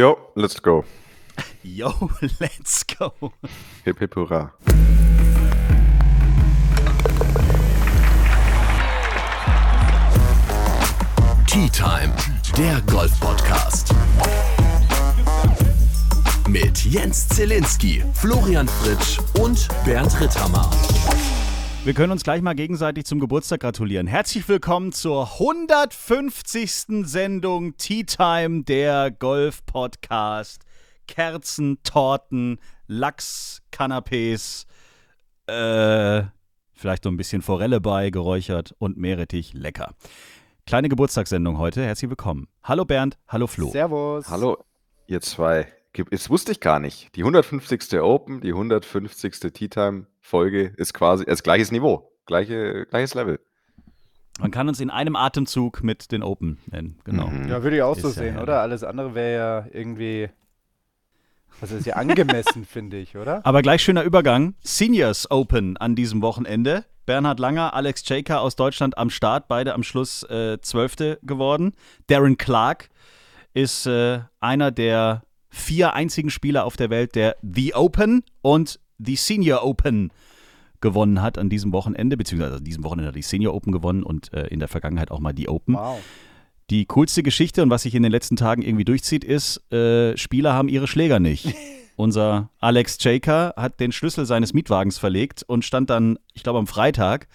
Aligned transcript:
Jo, 0.00 0.16
let's 0.34 0.58
go. 0.58 0.82
Yo, 1.62 1.92
let's 2.40 2.84
go. 2.84 3.12
Hip 3.84 3.98
hip 3.98 4.14
hurra. 4.14 4.50
Tea 11.46 11.68
Time, 11.68 12.14
der 12.56 12.80
Golf-Podcast. 12.86 13.94
Mit 16.48 16.82
Jens 16.86 17.28
Zielinski, 17.28 18.02
Florian 18.14 18.68
Fritsch 18.68 19.18
und 19.38 19.68
Bernd 19.84 20.18
Ritthammer. 20.18 20.70
Wir 21.82 21.94
können 21.94 22.12
uns 22.12 22.24
gleich 22.24 22.42
mal 22.42 22.54
gegenseitig 22.54 23.06
zum 23.06 23.20
Geburtstag 23.20 23.60
gratulieren. 23.60 24.06
Herzlich 24.06 24.46
willkommen 24.50 24.92
zur 24.92 25.32
150. 25.40 27.06
Sendung 27.08 27.74
Tea 27.78 28.04
Time, 28.04 28.64
der 28.64 29.10
Golf-Podcast. 29.10 30.66
Kerzen, 31.06 31.82
Torten, 31.82 32.60
Lachs, 32.86 33.62
Canapés, 33.72 34.66
äh, 35.46 36.24
vielleicht 36.74 37.04
noch 37.04 37.12
ein 37.12 37.16
bisschen 37.16 37.40
Forelle 37.40 37.80
bei, 37.80 38.10
geräuchert 38.10 38.74
und 38.78 38.98
Meerrettich, 38.98 39.54
lecker. 39.54 39.94
Kleine 40.66 40.90
Geburtstagssendung 40.90 41.56
heute, 41.56 41.82
herzlich 41.82 42.10
willkommen. 42.10 42.46
Hallo 42.62 42.84
Bernd, 42.84 43.18
hallo 43.26 43.46
Flo. 43.46 43.70
Servus. 43.70 44.28
Hallo, 44.28 44.62
ihr 45.06 45.22
zwei. 45.22 45.66
Das 46.10 46.30
wusste 46.30 46.52
ich 46.52 46.60
gar 46.60 46.78
nicht. 46.78 47.16
Die 47.16 47.22
150. 47.22 48.00
Open, 48.00 48.42
die 48.42 48.50
150. 48.50 49.40
Tea 49.52 49.68
Time 49.68 50.06
Folge 50.30 50.72
ist 50.76 50.94
quasi 50.94 51.24
das 51.24 51.42
gleiches 51.42 51.70
Niveau, 51.72 52.10
gleiche, 52.26 52.86
gleiches 52.86 53.14
Level. 53.14 53.40
Man 54.38 54.50
kann 54.50 54.68
uns 54.68 54.80
in 54.80 54.88
einem 54.88 55.16
Atemzug 55.16 55.82
mit 55.82 56.12
den 56.12 56.22
Open 56.22 56.58
nennen, 56.70 56.98
genau. 57.04 57.26
Mhm. 57.26 57.48
Ja, 57.48 57.62
würde 57.62 57.76
ich 57.76 57.82
auch 57.82 57.94
so 57.96 58.08
Ist 58.08 58.16
ja 58.16 58.22
sehen, 58.22 58.32
herrlich. 58.32 58.42
oder? 58.44 58.60
Alles 58.60 58.82
andere 58.84 59.14
wäre 59.14 59.34
ja 59.36 59.66
irgendwie. 59.78 60.30
Was 61.60 61.72
ist 61.72 61.84
ja 61.84 61.96
angemessen, 61.96 62.64
finde 62.68 62.96
ich, 62.96 63.16
oder? 63.16 63.44
Aber 63.44 63.60
gleich 63.60 63.82
schöner 63.82 64.02
Übergang. 64.02 64.54
Seniors 64.62 65.30
Open 65.30 65.76
an 65.76 65.94
diesem 65.94 66.22
Wochenende. 66.22 66.86
Bernhard 67.04 67.40
Langer, 67.40 67.74
Alex 67.74 68.08
Jaker 68.08 68.40
aus 68.40 68.56
Deutschland 68.56 68.96
am 68.96 69.10
Start, 69.10 69.48
beide 69.48 69.74
am 69.74 69.82
Schluss 69.82 70.22
äh, 70.30 70.58
Zwölfte 70.62 71.18
geworden. 71.22 71.74
Darren 72.06 72.38
Clark 72.38 72.88
ist 73.52 73.86
äh, 73.86 74.20
einer 74.38 74.70
der 74.70 75.24
vier 75.48 75.94
einzigen 75.94 76.30
Spieler 76.30 76.64
auf 76.64 76.76
der 76.76 76.88
Welt, 76.88 77.16
der 77.16 77.36
The 77.42 77.74
Open 77.74 78.22
und 78.42 78.78
The 79.04 79.16
Senior 79.16 79.64
Open 79.64 80.10
gewonnen 80.80 81.20
hat 81.22 81.38
an 81.38 81.48
diesem 81.48 81.72
Wochenende, 81.72 82.16
beziehungsweise 82.16 82.56
an 82.56 82.64
diesem 82.64 82.84
Wochenende 82.84 83.08
hat 83.08 83.16
die 83.16 83.22
Senior 83.22 83.54
Open 83.54 83.72
gewonnen 83.72 84.02
und 84.02 84.32
äh, 84.32 84.46
in 84.46 84.58
der 84.58 84.68
Vergangenheit 84.68 85.10
auch 85.10 85.20
mal 85.20 85.32
die 85.32 85.48
Open. 85.48 85.74
Wow. 85.74 86.00
Die 86.70 86.86
coolste 86.86 87.22
Geschichte 87.22 87.62
und 87.62 87.70
was 87.70 87.82
sich 87.82 87.94
in 87.94 88.02
den 88.02 88.12
letzten 88.12 88.36
Tagen 88.36 88.62
irgendwie 88.62 88.84
durchzieht, 88.84 89.24
ist, 89.24 89.72
äh, 89.72 90.16
Spieler 90.16 90.52
haben 90.52 90.68
ihre 90.68 90.86
Schläger 90.86 91.18
nicht. 91.18 91.52
Unser 91.96 92.48
Alex 92.60 92.96
Jaker 93.00 93.54
hat 93.56 93.80
den 93.80 93.92
Schlüssel 93.92 94.24
seines 94.24 94.54
Mietwagens 94.54 94.96
verlegt 94.96 95.42
und 95.46 95.64
stand 95.64 95.90
dann, 95.90 96.18
ich 96.32 96.42
glaube 96.42 96.58
am 96.58 96.66
Freitag, 96.66 97.28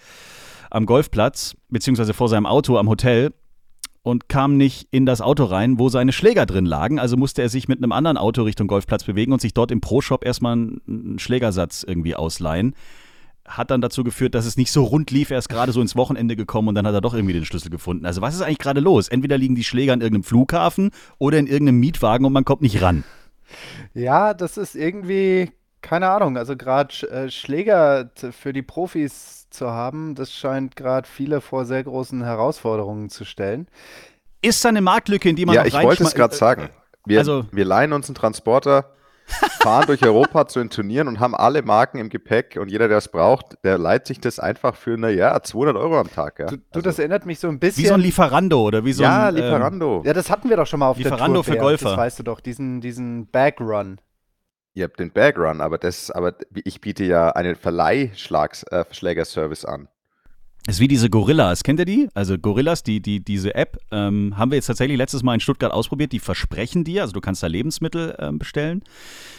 am 0.70 0.86
Golfplatz, 0.86 1.54
beziehungsweise 1.68 2.14
vor 2.14 2.28
seinem 2.28 2.46
Auto 2.46 2.76
am 2.76 2.88
Hotel 2.88 3.32
und 4.06 4.28
kam 4.28 4.56
nicht 4.56 4.86
in 4.92 5.04
das 5.04 5.20
Auto 5.20 5.42
rein, 5.42 5.80
wo 5.80 5.88
seine 5.88 6.12
Schläger 6.12 6.46
drin 6.46 6.64
lagen. 6.64 7.00
Also 7.00 7.16
musste 7.16 7.42
er 7.42 7.48
sich 7.48 7.66
mit 7.66 7.78
einem 7.78 7.90
anderen 7.90 8.16
Auto 8.16 8.44
Richtung 8.44 8.68
Golfplatz 8.68 9.02
bewegen 9.02 9.32
und 9.32 9.40
sich 9.40 9.52
dort 9.52 9.72
im 9.72 9.80
Pro-Shop 9.80 10.24
erstmal 10.24 10.52
einen, 10.52 11.18
Schlägersatz 11.18 11.82
irgendwie 11.82 12.14
ausleihen. 12.14 12.76
Hat 13.48 13.72
dann 13.72 13.80
dazu 13.80 14.04
geführt, 14.04 14.36
dass 14.36 14.46
es 14.46 14.56
nicht 14.56 14.70
so 14.70 14.84
rund 14.84 15.10
lief. 15.10 15.32
Er 15.32 15.38
ist 15.38 15.48
gerade 15.48 15.72
so 15.72 15.80
ins 15.80 15.96
Wochenende 15.96 16.36
gekommen 16.36 16.68
und 16.68 16.76
dann 16.76 16.86
hat 16.86 16.94
er 16.94 17.00
doch 17.00 17.14
irgendwie 17.14 17.32
den 17.32 17.44
Schlüssel 17.44 17.68
gefunden. 17.68 18.06
Also, 18.06 18.20
was 18.20 18.36
ist 18.36 18.42
eigentlich 18.42 18.58
gerade 18.58 18.78
los? 18.78 19.08
Entweder 19.08 19.38
liegen 19.38 19.56
die 19.56 19.64
Schläger 19.64 19.92
in 19.92 20.00
irgendeinem 20.00 20.22
Flughafen 20.22 20.92
oder 21.18 21.40
in 21.40 21.48
irgendeinem 21.48 21.80
Mietwagen 21.80 22.24
und 22.26 22.32
man 22.32 22.44
kommt 22.44 22.62
nicht 22.62 22.80
ran. 22.82 23.02
Ja, 23.92 24.34
das 24.34 24.56
ist 24.56 24.76
irgendwie, 24.76 25.50
keine 25.86 26.10
Ahnung, 26.10 26.36
also 26.36 26.56
gerade 26.56 26.92
äh, 27.10 27.30
Schläger 27.30 28.10
für 28.32 28.52
die 28.52 28.62
Profis 28.62 29.48
zu 29.50 29.70
haben, 29.70 30.16
das 30.16 30.32
scheint 30.32 30.74
gerade 30.74 31.06
viele 31.08 31.40
vor 31.40 31.64
sehr 31.64 31.84
großen 31.84 32.24
Herausforderungen 32.24 33.08
zu 33.08 33.24
stellen. 33.24 33.68
Ist 34.42 34.64
da 34.64 34.70
eine 34.70 34.80
Marktlücke, 34.80 35.28
in 35.28 35.36
die 35.36 35.46
man 35.46 35.54
Ja, 35.54 35.60
noch 35.62 35.68
ich 35.68 35.74
wollte 35.74 36.02
es 36.02 36.14
gerade 36.14 36.34
sagen. 36.34 36.70
Wir, 37.06 37.20
also- 37.20 37.46
wir 37.52 37.64
leihen 37.64 37.92
uns 37.92 38.08
einen 38.08 38.16
Transporter, 38.16 38.90
fahren 39.60 39.86
durch 39.86 40.04
Europa 40.04 40.48
zu 40.48 40.58
den 40.58 40.70
Turnieren 40.70 41.06
und 41.06 41.20
haben 41.20 41.36
alle 41.36 41.62
Marken 41.62 41.98
im 41.98 42.08
Gepäck 42.08 42.58
und 42.60 42.68
jeder, 42.68 42.88
der 42.88 42.98
es 42.98 43.08
braucht, 43.08 43.56
der 43.62 43.78
leiht 43.78 44.08
sich 44.08 44.20
das 44.20 44.40
einfach 44.40 44.74
für, 44.74 44.96
naja, 44.96 45.40
200 45.40 45.76
Euro 45.76 46.00
am 46.00 46.10
Tag. 46.10 46.40
Ja? 46.40 46.46
Du, 46.46 46.56
du 46.56 46.62
Also, 46.70 46.80
das 46.82 46.98
erinnert 46.98 47.26
mich 47.26 47.38
so 47.38 47.48
ein 47.48 47.60
bisschen. 47.60 47.84
Wie 47.84 47.88
so 47.88 47.94
ein 47.94 48.00
Lieferando 48.00 48.60
oder 48.60 48.84
wie 48.84 48.92
so 48.92 49.04
ja, 49.04 49.28
ein. 49.28 49.36
ähm, 49.36 49.42
Lieferando. 49.42 50.02
ja, 50.04 50.12
das 50.12 50.30
hatten 50.30 50.48
wir 50.48 50.56
doch 50.56 50.66
schon 50.66 50.80
mal 50.80 50.88
auf 50.88 50.98
Lieferando 50.98 51.26
der 51.26 51.34
Tour. 51.34 51.44
für 51.44 51.50
Bernd, 51.52 51.62
Golfer. 51.62 51.88
Das 51.90 51.96
weißt 51.96 52.18
du 52.18 52.22
doch, 52.24 52.40
diesen, 52.40 52.80
diesen 52.80 53.28
Bagrun. 53.30 53.98
Ihr 54.76 54.84
habt 54.84 55.00
den 55.00 55.10
Bagrun, 55.10 55.62
aber 55.62 55.78
das, 55.78 56.10
aber 56.10 56.34
ich 56.64 56.82
biete 56.82 57.04
ja 57.04 57.30
einen 57.30 57.56
Verleihschlägerservice 57.56 59.64
an. 59.64 59.88
Ist 60.68 60.80
wie 60.80 60.88
diese 60.88 61.08
Gorillas. 61.08 61.62
Kennt 61.62 61.78
ihr 61.80 61.86
die? 61.86 62.08
Also 62.12 62.36
Gorillas, 62.36 62.82
die, 62.82 63.00
die, 63.00 63.24
diese 63.24 63.54
App, 63.54 63.78
ähm, 63.90 64.36
haben 64.36 64.50
wir 64.50 64.56
jetzt 64.56 64.66
tatsächlich 64.66 64.98
letztes 64.98 65.22
Mal 65.22 65.32
in 65.34 65.40
Stuttgart 65.40 65.72
ausprobiert. 65.72 66.12
Die 66.12 66.18
versprechen 66.18 66.84
dir, 66.84 67.00
also 67.02 67.14
du 67.14 67.20
kannst 67.22 67.42
da 67.42 67.46
Lebensmittel 67.46 68.16
ähm, 68.18 68.38
bestellen. 68.38 68.82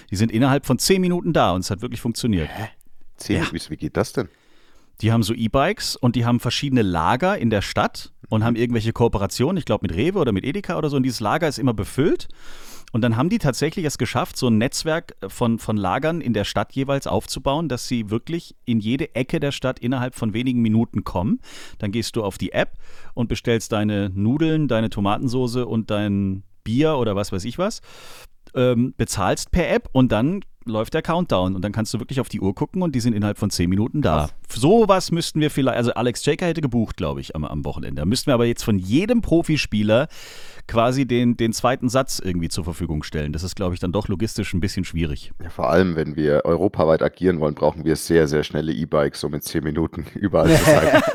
Die 0.10 0.16
sind 0.16 0.32
innerhalb 0.32 0.66
von 0.66 0.80
10 0.80 1.00
Minuten 1.02 1.34
da 1.34 1.52
und 1.52 1.60
es 1.62 1.70
hat 1.70 1.82
wirklich 1.82 2.02
funktioniert. 2.02 2.50
Zehn, 3.18 3.44
Ja. 3.44 3.52
wie, 3.52 3.60
wie 3.70 3.78
geht 3.78 3.96
das 3.96 4.14
denn? 4.14 4.30
Die 5.02 5.12
haben 5.12 5.22
so 5.22 5.36
E-Bikes 5.36 5.98
und 5.98 6.16
die 6.16 6.26
haben 6.26 6.40
verschiedene 6.40 6.82
Lager 6.82 7.38
in 7.38 7.52
der 7.52 7.62
Stadt 7.62 8.12
und 8.30 8.44
haben 8.44 8.56
irgendwelche 8.56 8.94
Kooperationen, 8.94 9.58
ich 9.58 9.66
glaube 9.66 9.88
mit 9.88 9.96
Rewe 9.96 10.20
oder 10.20 10.32
mit 10.32 10.44
Edeka 10.44 10.78
oder 10.78 10.90
so. 10.90 10.98
Und 10.98 11.04
dieses 11.04 11.20
Lager 11.20 11.48
ist 11.48 11.60
immer 11.60 11.74
befüllt. 11.74 12.28
Und 12.94 13.02
dann 13.02 13.18
haben 13.18 13.30
die 13.30 13.38
tatsächlich 13.38 13.86
es 13.86 13.98
geschafft, 13.98 14.38
so 14.38 14.48
ein 14.48 14.58
Netzwerk 14.58 15.16
von, 15.28 15.60
von 15.60 15.76
Lagern 15.76 16.22
in 16.22 16.34
der 16.34 16.46
Stadt 16.46 16.72
jeweils 16.74 17.06
aufzubauen, 17.06 17.68
dass 17.68 17.88
sie 17.88 18.10
wirklich 18.10 18.56
in 18.64 18.80
jede 18.80 19.14
Ecke 19.14 19.42
der 19.42 19.52
Stadt 19.52 19.80
innerhalb 19.80 20.16
von 20.16 20.34
wenigen 20.34 20.62
Minuten 20.62 21.04
kommen. 21.04 21.42
Dann 21.80 21.92
gehst 21.92 22.16
du 22.16 22.24
auf 22.24 22.38
die 22.38 22.54
App 22.54 22.74
und 23.14 23.28
bestellst 23.28 23.74
deine 23.74 24.10
Nudeln, 24.10 24.70
deine 24.70 24.90
Tomatensoße 24.90 25.66
und 25.66 25.92
dein 25.92 26.44
Bier 26.64 26.96
oder 26.96 27.16
was 27.16 27.32
weiß 27.32 27.44
ich 27.46 27.58
was 27.58 27.82
ähm, 28.58 28.94
bezahlst 28.98 29.52
per 29.52 29.70
App 29.70 29.90
und 29.92 30.12
dann 30.12 30.42
läuft 30.68 30.94
der 30.94 31.02
Countdown 31.02 31.56
und 31.56 31.62
dann 31.62 31.72
kannst 31.72 31.94
du 31.94 32.00
wirklich 32.00 32.20
auf 32.20 32.30
die 32.30 32.40
Uhr 32.40 32.54
gucken 32.56 32.82
und 32.82 32.94
die 32.96 33.00
sind 33.00 33.14
innerhalb 33.14 33.38
von 33.38 33.50
10 33.50 33.70
Minuten 33.70 34.02
da. 34.02 34.30
So 34.50 34.86
was 34.88 35.12
müssten 35.12 35.40
wir 35.40 35.50
vielleicht, 35.50 35.78
also 35.78 35.94
Alex 35.94 36.26
Jaker 36.26 36.46
hätte 36.46 36.62
gebucht, 36.62 36.98
glaube 36.98 37.22
ich, 37.22 37.36
am, 37.36 37.44
am 37.46 37.66
Wochenende. 37.66 38.02
Da 38.02 38.06
müssten 38.06 38.28
wir 38.28 38.34
aber 38.34 38.46
jetzt 38.46 38.64
von 38.64 38.78
jedem 38.78 39.22
Profispieler 39.22 40.08
quasi 40.68 41.06
den, 41.06 41.38
den 41.38 41.54
zweiten 41.54 41.90
Satz 41.90 42.20
irgendwie 42.24 42.50
zur 42.50 42.64
Verfügung 42.64 43.04
stellen. 43.04 43.34
Das 43.34 43.44
ist, 43.44 43.56
glaube 43.56 43.74
ich, 43.74 43.80
dann 43.80 43.92
doch 43.92 44.08
logistisch 44.08 44.54
ein 44.54 44.60
bisschen 44.60 44.84
schwierig. 44.84 45.32
Ja, 45.42 45.50
vor 45.50 45.70
allem, 45.70 45.96
wenn 45.96 46.16
wir 46.16 46.46
europaweit 46.46 47.02
agieren 47.02 47.40
wollen, 47.40 47.56
brauchen 47.56 47.86
wir 47.86 47.96
sehr, 47.96 48.28
sehr 48.28 48.44
schnelle 48.44 48.74
E-Bikes, 48.74 49.24
um 49.24 49.34
in 49.34 49.42
10 49.42 49.64
Minuten 49.64 50.06
überall 50.16 50.56
zu 50.56 50.64
sein. 50.64 51.02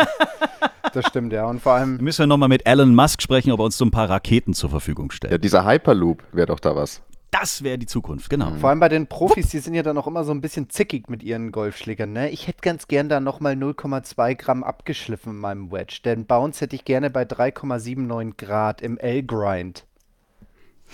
Das 0.93 1.07
stimmt, 1.07 1.33
ja. 1.33 1.47
Und 1.47 1.61
vor 1.61 1.73
allem, 1.73 1.99
Wir 1.99 2.05
müssen 2.05 2.23
ja 2.23 2.27
nochmal 2.27 2.51
mit 2.51 2.67
Elon 2.67 2.95
Musk 2.95 3.23
sprechen, 3.23 3.51
ob 3.53 3.61
er 3.61 3.65
uns 3.65 3.79
so 3.79 3.85
ein 3.87 3.91
paar 3.91 4.11
Raketen 4.11 4.53
zur 4.53 4.69
Verfügung 4.69 5.09
ja, 5.11 5.17
stellt. 5.17 5.45
dieser 5.45 5.65
Hyperloop 5.65 6.23
wäre 6.33 6.49
doch 6.49 6.61
da 6.61 6.77
was. 6.77 7.01
Das 7.33 7.65
wäre 7.65 7.79
die 7.79 7.87
Zukunft, 7.87 8.29
genau. 8.29 8.53
Vor 8.61 8.69
allem 8.69 8.79
bei 8.79 8.91
den 8.91 9.07
Profis, 9.07 9.49
die 9.49 9.59
sind 9.59 9.73
ja 9.73 9.83
dann 9.83 9.97
auch 9.97 10.07
immer 10.07 10.23
so 10.23 10.33
ein 10.33 10.43
bisschen 10.43 10.69
zickig 10.69 11.09
mit 11.09 11.23
ihren 11.23 11.51
Golfschlägern. 11.51 12.13
Ne? 12.13 12.29
Ich 12.29 12.47
hätte 12.47 12.61
ganz 12.61 12.89
gern 12.89 13.09
da 13.09 13.21
nochmal 13.21 13.55
0,2 13.55 14.35
Gramm 14.35 14.63
abgeschliffen 14.63 15.33
in 15.33 15.39
meinem 15.39 15.73
Wedge. 15.73 16.01
Den 16.05 16.27
Bounce 16.27 16.61
hätte 16.61 16.77
ich 16.77 16.85
gerne 16.85 17.09
bei 17.09 17.23
3,79 17.23 18.37
Grad 18.37 18.83
im 18.83 18.99
L-Grind. 18.99 19.87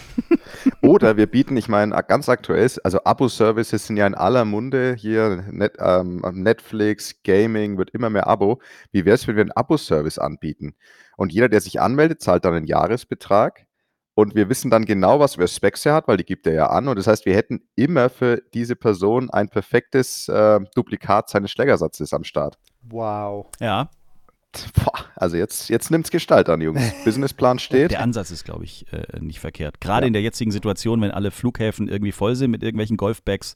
Oder 0.80 1.16
wir 1.16 1.26
bieten, 1.26 1.56
ich 1.56 1.68
meine, 1.68 2.00
ganz 2.06 2.28
aktuell, 2.28 2.70
also 2.84 3.02
Abo-Services 3.02 3.88
sind 3.88 3.96
ja 3.96 4.06
in 4.06 4.14
aller 4.14 4.44
Munde 4.44 4.94
hier, 4.96 5.44
Net, 5.50 5.74
ähm, 5.80 6.22
Netflix, 6.34 7.20
Gaming, 7.24 7.78
wird 7.78 7.90
immer 7.90 8.10
mehr 8.10 8.28
Abo. 8.28 8.60
Wie 8.92 9.04
wäre 9.04 9.16
es, 9.16 9.26
wenn 9.26 9.34
wir 9.34 9.42
einen 9.42 9.50
Abo-Service 9.50 10.18
anbieten? 10.18 10.76
Und 11.16 11.32
jeder, 11.32 11.48
der 11.48 11.60
sich 11.60 11.80
anmeldet, 11.80 12.22
zahlt 12.22 12.44
dann 12.44 12.54
einen 12.54 12.66
Jahresbetrag. 12.66 13.66
Und 14.18 14.34
wir 14.34 14.48
wissen 14.48 14.68
dann 14.68 14.84
genau, 14.84 15.20
was 15.20 15.36
für 15.36 15.46
Specs 15.46 15.86
er 15.86 15.94
hat, 15.94 16.08
weil 16.08 16.16
die 16.16 16.24
gibt 16.24 16.44
er 16.48 16.52
ja 16.52 16.66
an. 16.70 16.88
Und 16.88 16.98
das 16.98 17.06
heißt, 17.06 17.24
wir 17.24 17.36
hätten 17.36 17.60
immer 17.76 18.10
für 18.10 18.42
diese 18.52 18.74
Person 18.74 19.30
ein 19.30 19.48
perfektes 19.48 20.26
äh, 20.26 20.58
Duplikat 20.74 21.28
seines 21.28 21.52
Schlägersatzes 21.52 22.12
am 22.12 22.24
Start. 22.24 22.58
Wow. 22.82 23.46
Ja, 23.60 23.90
Boah, 24.74 25.04
also 25.14 25.36
jetzt, 25.36 25.68
jetzt 25.68 25.92
nimmt 25.92 26.06
es 26.06 26.10
Gestalt 26.10 26.48
an, 26.48 26.60
Jungs. 26.60 26.80
Businessplan 27.04 27.60
steht. 27.60 27.92
Der 27.92 28.00
Ansatz 28.00 28.32
ist, 28.32 28.44
glaube 28.44 28.64
ich, 28.64 28.92
äh, 28.92 29.20
nicht 29.20 29.38
verkehrt. 29.38 29.80
Gerade 29.80 30.08
in 30.08 30.12
der 30.12 30.22
jetzigen 30.22 30.50
Situation, 30.50 31.00
wenn 31.00 31.12
alle 31.12 31.30
Flughäfen 31.30 31.86
irgendwie 31.86 32.10
voll 32.10 32.34
sind 32.34 32.50
mit 32.50 32.64
irgendwelchen 32.64 32.96
Golfbags 32.96 33.54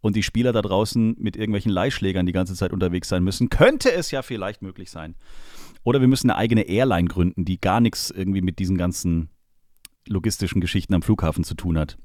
und 0.00 0.16
die 0.16 0.24
Spieler 0.24 0.52
da 0.52 0.62
draußen 0.62 1.14
mit 1.20 1.36
irgendwelchen 1.36 1.70
Leihschlägern 1.70 2.26
die 2.26 2.32
ganze 2.32 2.54
Zeit 2.54 2.72
unterwegs 2.72 3.08
sein 3.08 3.22
müssen, 3.22 3.48
könnte 3.48 3.92
es 3.92 4.10
ja 4.10 4.22
vielleicht 4.22 4.60
möglich 4.60 4.90
sein. 4.90 5.14
Oder 5.84 6.00
wir 6.00 6.08
müssen 6.08 6.30
eine 6.30 6.38
eigene 6.38 6.62
Airline 6.62 7.06
gründen, 7.06 7.44
die 7.44 7.60
gar 7.60 7.80
nichts 7.80 8.10
irgendwie 8.10 8.42
mit 8.42 8.58
diesen 8.58 8.76
ganzen 8.76 9.28
logistischen 10.08 10.60
Geschichten 10.60 10.94
am 10.94 11.02
Flughafen 11.02 11.44
zu 11.44 11.54
tun 11.54 11.78
hat. 11.78 11.96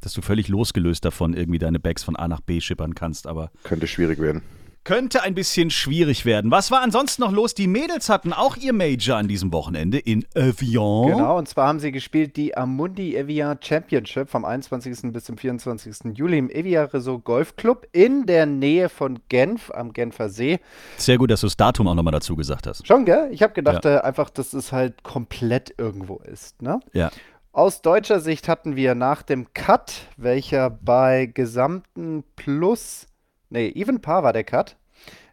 Dass 0.00 0.12
du 0.12 0.20
völlig 0.22 0.48
losgelöst 0.48 1.04
davon 1.04 1.34
irgendwie 1.34 1.58
deine 1.58 1.80
Bags 1.80 2.02
von 2.04 2.16
A 2.16 2.28
nach 2.28 2.40
B 2.40 2.60
schippern 2.60 2.94
kannst, 2.94 3.26
aber 3.26 3.50
Könnte 3.62 3.86
schwierig 3.86 4.18
werden. 4.18 4.42
könnte 4.82 5.22
ein 5.22 5.34
bisschen 5.34 5.70
schwierig 5.70 6.26
werden. 6.26 6.50
Was 6.50 6.70
war 6.70 6.82
ansonsten 6.82 7.22
noch 7.22 7.32
los? 7.32 7.54
Die 7.54 7.66
Mädels 7.66 8.10
hatten 8.10 8.34
auch 8.34 8.58
ihr 8.58 8.74
Major 8.74 9.16
an 9.16 9.28
diesem 9.28 9.50
Wochenende 9.50 9.98
in 9.98 10.26
Evian. 10.34 11.08
Genau, 11.08 11.38
und 11.38 11.48
zwar 11.48 11.68
haben 11.68 11.80
sie 11.80 11.90
gespielt 11.90 12.36
die 12.36 12.54
Amundi 12.54 13.16
Evian 13.16 13.56
Championship 13.62 14.28
vom 14.28 14.44
21. 14.44 15.10
bis 15.10 15.24
zum 15.24 15.38
24. 15.38 16.14
Juli 16.18 16.36
im 16.36 16.50
Evian 16.50 16.84
Resort 16.88 17.24
Golf 17.24 17.56
Club 17.56 17.86
in 17.92 18.26
der 18.26 18.44
Nähe 18.44 18.90
von 18.90 19.20
Genf 19.30 19.70
am 19.70 19.94
Genfer 19.94 20.28
See. 20.28 20.60
Sehr 20.98 21.16
gut, 21.16 21.30
dass 21.30 21.40
du 21.40 21.46
das 21.46 21.56
Datum 21.56 21.88
auch 21.88 21.94
nochmal 21.94 22.12
dazu 22.12 22.36
gesagt 22.36 22.66
hast. 22.66 22.86
Schon, 22.86 23.06
gell? 23.06 23.30
Ich 23.32 23.42
habe 23.42 23.54
gedacht 23.54 23.86
ja. 23.86 24.00
äh, 24.00 24.00
einfach, 24.02 24.28
dass 24.28 24.52
es 24.52 24.70
halt 24.70 25.02
komplett 25.02 25.72
irgendwo 25.78 26.16
ist, 26.18 26.60
ne? 26.60 26.80
Ja. 26.92 27.10
Aus 27.54 27.82
deutscher 27.82 28.18
Sicht 28.18 28.48
hatten 28.48 28.74
wir 28.74 28.96
nach 28.96 29.22
dem 29.22 29.54
Cut, 29.54 30.08
welcher 30.16 30.70
bei 30.70 31.26
gesamten 31.26 32.24
Plus 32.34 33.06
Nee, 33.48 33.68
Even 33.76 34.00
Paar 34.00 34.24
war 34.24 34.32
der 34.32 34.42
Cut. 34.42 34.74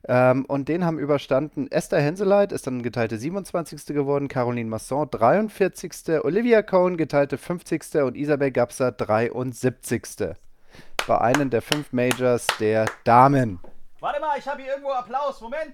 Ähm, 0.07 0.45
und 0.45 0.69
den 0.69 0.85
haben 0.85 0.99
überstanden 0.99 1.65
Esther 1.71 1.99
Henseleit, 1.99 2.51
ist 2.51 2.67
dann 2.67 2.83
geteilte 2.83 3.17
27. 3.17 3.87
geworden, 3.87 4.27
Caroline 4.27 4.69
Masson 4.69 5.09
43. 5.09 6.23
Olivia 6.23 6.61
Cohn 6.61 6.95
geteilte 6.95 7.39
50. 7.39 7.95
und 8.03 8.15
Isabel 8.15 8.51
Gapser 8.51 8.91
73. 8.91 10.35
Bei 11.07 11.21
einem 11.21 11.49
der 11.49 11.63
fünf 11.63 11.91
Majors 11.91 12.45
der 12.59 12.85
Damen. 13.03 13.59
Warte 13.99 14.21
mal, 14.21 14.37
ich 14.37 14.47
habe 14.47 14.61
hier 14.61 14.73
irgendwo 14.73 14.91
Applaus. 14.91 15.41
Moment. 15.41 15.73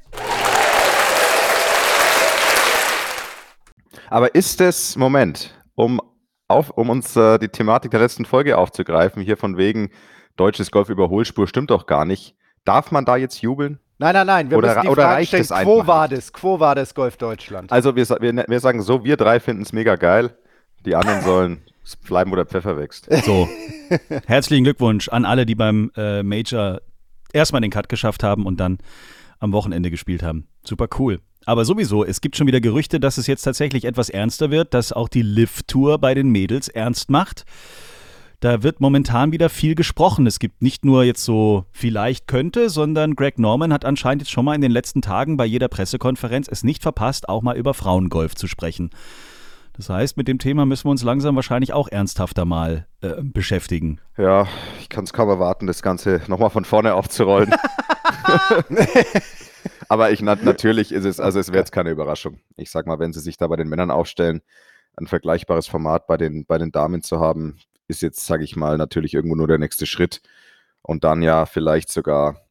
Aber 4.10 4.34
ist 4.34 4.62
es, 4.62 4.96
Moment, 4.96 5.54
um, 5.76 6.00
auf, 6.48 6.70
um 6.72 6.90
uns 6.90 7.16
äh, 7.16 7.40
die 7.40 7.50
Thematik 7.50 7.92
der 7.92 8.00
letzten 8.00 8.26
Folge 8.26 8.58
aufzugreifen, 8.58 9.22
hier 9.22 9.38
von 9.38 9.58
wegen 9.58 9.90
deutsches 10.36 10.72
Golf 10.72 10.90
Überholspur 10.90 11.48
stimmt 11.48 11.72
doch 11.72 11.86
gar 11.86 12.06
nicht. 12.06 12.36
Darf 12.66 12.92
man 12.92 13.06
da 13.06 13.16
jetzt 13.18 13.42
jubeln? 13.42 13.80
Nein, 14.00 14.14
nein, 14.14 14.28
nein. 14.28 14.50
Wir 14.50 14.58
oder, 14.58 14.68
müssen 14.68 14.82
die 14.82 14.88
oder 14.90 15.02
Frage 15.04 15.16
reicht 15.16 15.30
stellen, 15.30 15.44
es 15.44 15.50
Quo 15.50 15.88
war 15.88 16.08
das? 16.08 16.34
Quo 16.34 16.60
war 16.60 16.76
das 16.76 16.94
Golf 16.94 17.18
Deutschland? 17.18 17.72
Also 17.72 17.96
wir, 17.96 18.08
wir, 18.08 18.46
wir 18.48 18.60
sagen 18.60 18.82
so, 18.82 19.04
wir 19.04 19.18
drei 19.18 19.40
finden 19.40 19.64
es 19.64 19.74
mega 19.74 19.96
geil. 19.96 20.36
Die 20.86 20.96
anderen 20.96 21.22
sollen 21.22 21.62
bleiben, 22.06 22.32
wo 22.32 22.36
der 22.36 22.46
Pfeffer 22.46 22.78
wächst. 22.78 23.08
So. 23.26 23.48
Herzlichen 24.28 24.66
Glückwunsch 24.66 25.10
an 25.10 25.26
alle, 25.26 25.46
die 25.46 25.56
beim 25.56 25.92
äh, 25.96 26.22
Major 26.22 26.82
erstmal 27.34 27.62
den 27.62 27.72
Cut 27.72 27.90
geschafft 27.90 28.24
haben 28.24 28.46
und 28.46 28.60
dann 28.60 28.78
am 29.40 29.54
Wochenende 29.54 29.90
gespielt 29.90 30.22
haben. 30.22 30.48
Super 30.64 30.88
cool. 31.00 31.20
Aber 31.48 31.64
sowieso, 31.64 32.04
es 32.04 32.20
gibt 32.20 32.36
schon 32.36 32.46
wieder 32.46 32.60
Gerüchte, 32.60 33.00
dass 33.00 33.18
es 33.18 33.26
jetzt 33.26 33.44
tatsächlich 33.44 33.86
etwas 33.86 34.10
ernster 34.10 34.52
wird, 34.52 34.74
dass 34.74 34.92
auch 34.92 35.08
die 35.08 35.22
Lift-Tour 35.22 35.98
bei 35.98 36.14
den 36.14 36.30
Mädels 36.30 36.68
ernst 36.68 37.10
macht 37.10 37.46
da 38.40 38.62
wird 38.62 38.82
momentan 38.82 39.32
wieder 39.32 39.50
viel 39.50 39.74
gesprochen. 39.74 40.28
Es 40.28 40.38
gibt 40.38 40.62
nicht 40.62 40.86
nur 40.86 41.04
jetzt 41.04 41.24
so 41.24 41.66
vielleicht 41.72 42.28
könnte, 42.28 42.70
sondern 42.70 43.16
Greg 43.16 43.40
Norman 43.40 43.74
hat 43.74 43.84
anscheinend 43.84 44.22
jetzt 44.22 44.32
schon 44.32 44.46
mal 44.46 44.54
in 44.54 44.62
den 44.62 44.72
letzten 44.72 45.02
Tagen 45.02 45.38
bei 45.38 45.46
jeder 45.46 45.68
Pressekonferenz 45.68 46.48
es 46.48 46.64
nicht 46.64 46.84
verpasst, 46.84 47.30
auch 47.30 47.42
mal 47.42 47.58
über 47.58 47.74
Frauengolf 47.74 48.36
zu 48.36 48.48
sprechen. 48.48 48.92
Das 49.74 49.90
heißt, 49.90 50.18
mit 50.18 50.28
dem 50.28 50.40
Thema 50.40 50.66
müssen 50.66 50.86
wir 50.86 50.92
uns 50.92 51.04
langsam 51.04 51.36
wahrscheinlich 51.36 51.74
auch 51.74 51.88
ernsthafter 51.88 52.46
mal 52.46 52.86
äh, 53.02 53.22
beschäftigen. 53.22 54.02
Ja, 54.18 54.48
ich 54.82 54.90
kann 54.90 55.04
es 55.04 55.14
kaum 55.14 55.30
erwarten, 55.30 55.68
das 55.68 55.82
Ganze 55.82 56.22
nochmal 56.28 56.50
von 56.50 56.66
vorne 56.66 56.94
aufzurollen. 56.94 57.56
Aber 59.90 60.12
ich 60.12 60.22
natürlich 60.22 60.92
ist 60.92 61.06
es, 61.06 61.20
also 61.20 61.40
es 61.40 61.50
wäre 61.50 61.60
jetzt 61.60 61.72
keine 61.72 61.92
Überraschung. 61.92 62.40
Ich 62.58 62.72
sag 62.72 62.88
mal, 62.88 63.00
wenn 63.00 63.14
sie 63.14 63.20
sich 63.20 63.38
da 63.38 63.48
bei 63.48 63.56
den 63.56 63.70
Männern 63.70 63.92
aufstellen, 63.92 64.42
ein 64.98 65.08
vergleichbares 65.08 65.68
Format 65.68 66.08
bei 66.08 66.18
den, 66.18 66.46
bei 66.46 66.58
den 66.58 66.72
Damen 66.72 67.04
zu 67.04 67.20
haben, 67.20 67.58
ist 67.88 68.02
jetzt, 68.02 68.26
sage 68.26 68.44
ich 68.44 68.56
mal, 68.56 68.78
natürlich 68.78 69.14
irgendwo 69.14 69.36
nur 69.36 69.48
der 69.48 69.60
nächste 69.60 69.86
Schritt. 69.86 70.22
Und 70.82 71.04
dann 71.04 71.22
ja 71.22 71.46
vielleicht 71.46 71.90
sogar 71.90 72.42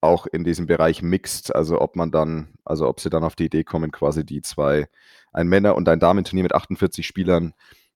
auch 0.00 0.26
in 0.26 0.44
diesem 0.44 0.66
Bereich 0.66 1.02
mixed, 1.02 1.54
also 1.54 1.80
ob 1.80 1.96
man 1.96 2.10
dann, 2.10 2.48
also 2.64 2.88
ob 2.88 3.00
sie 3.00 3.10
dann 3.10 3.24
auf 3.24 3.36
die 3.36 3.46
Idee 3.46 3.64
kommen, 3.64 3.90
quasi 3.90 4.24
die 4.24 4.42
zwei, 4.42 4.88
ein 5.32 5.48
Männer- 5.48 5.76
und 5.76 5.88
ein 5.88 6.00
Damenturnier 6.00 6.44
mit 6.44 6.54
48 6.54 7.06
Spielern 7.06 7.52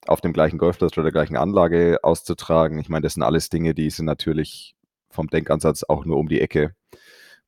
auf 0.06 0.20
dem 0.20 0.32
gleichen 0.32 0.58
Golfplatz 0.58 0.92
oder 0.92 1.04
der 1.04 1.12
gleichen 1.12 1.36
Anlage 1.36 1.98
auszutragen. 2.02 2.78
Ich 2.78 2.88
meine, 2.88 3.02
das 3.02 3.14
sind 3.14 3.22
alles 3.22 3.48
Dinge, 3.48 3.74
die 3.74 3.88
sind 3.90 4.04
natürlich 4.06 4.74
vom 5.10 5.28
Denkansatz 5.28 5.84
auch 5.84 6.04
nur 6.04 6.18
um 6.18 6.28
die 6.28 6.40
Ecke. 6.40 6.74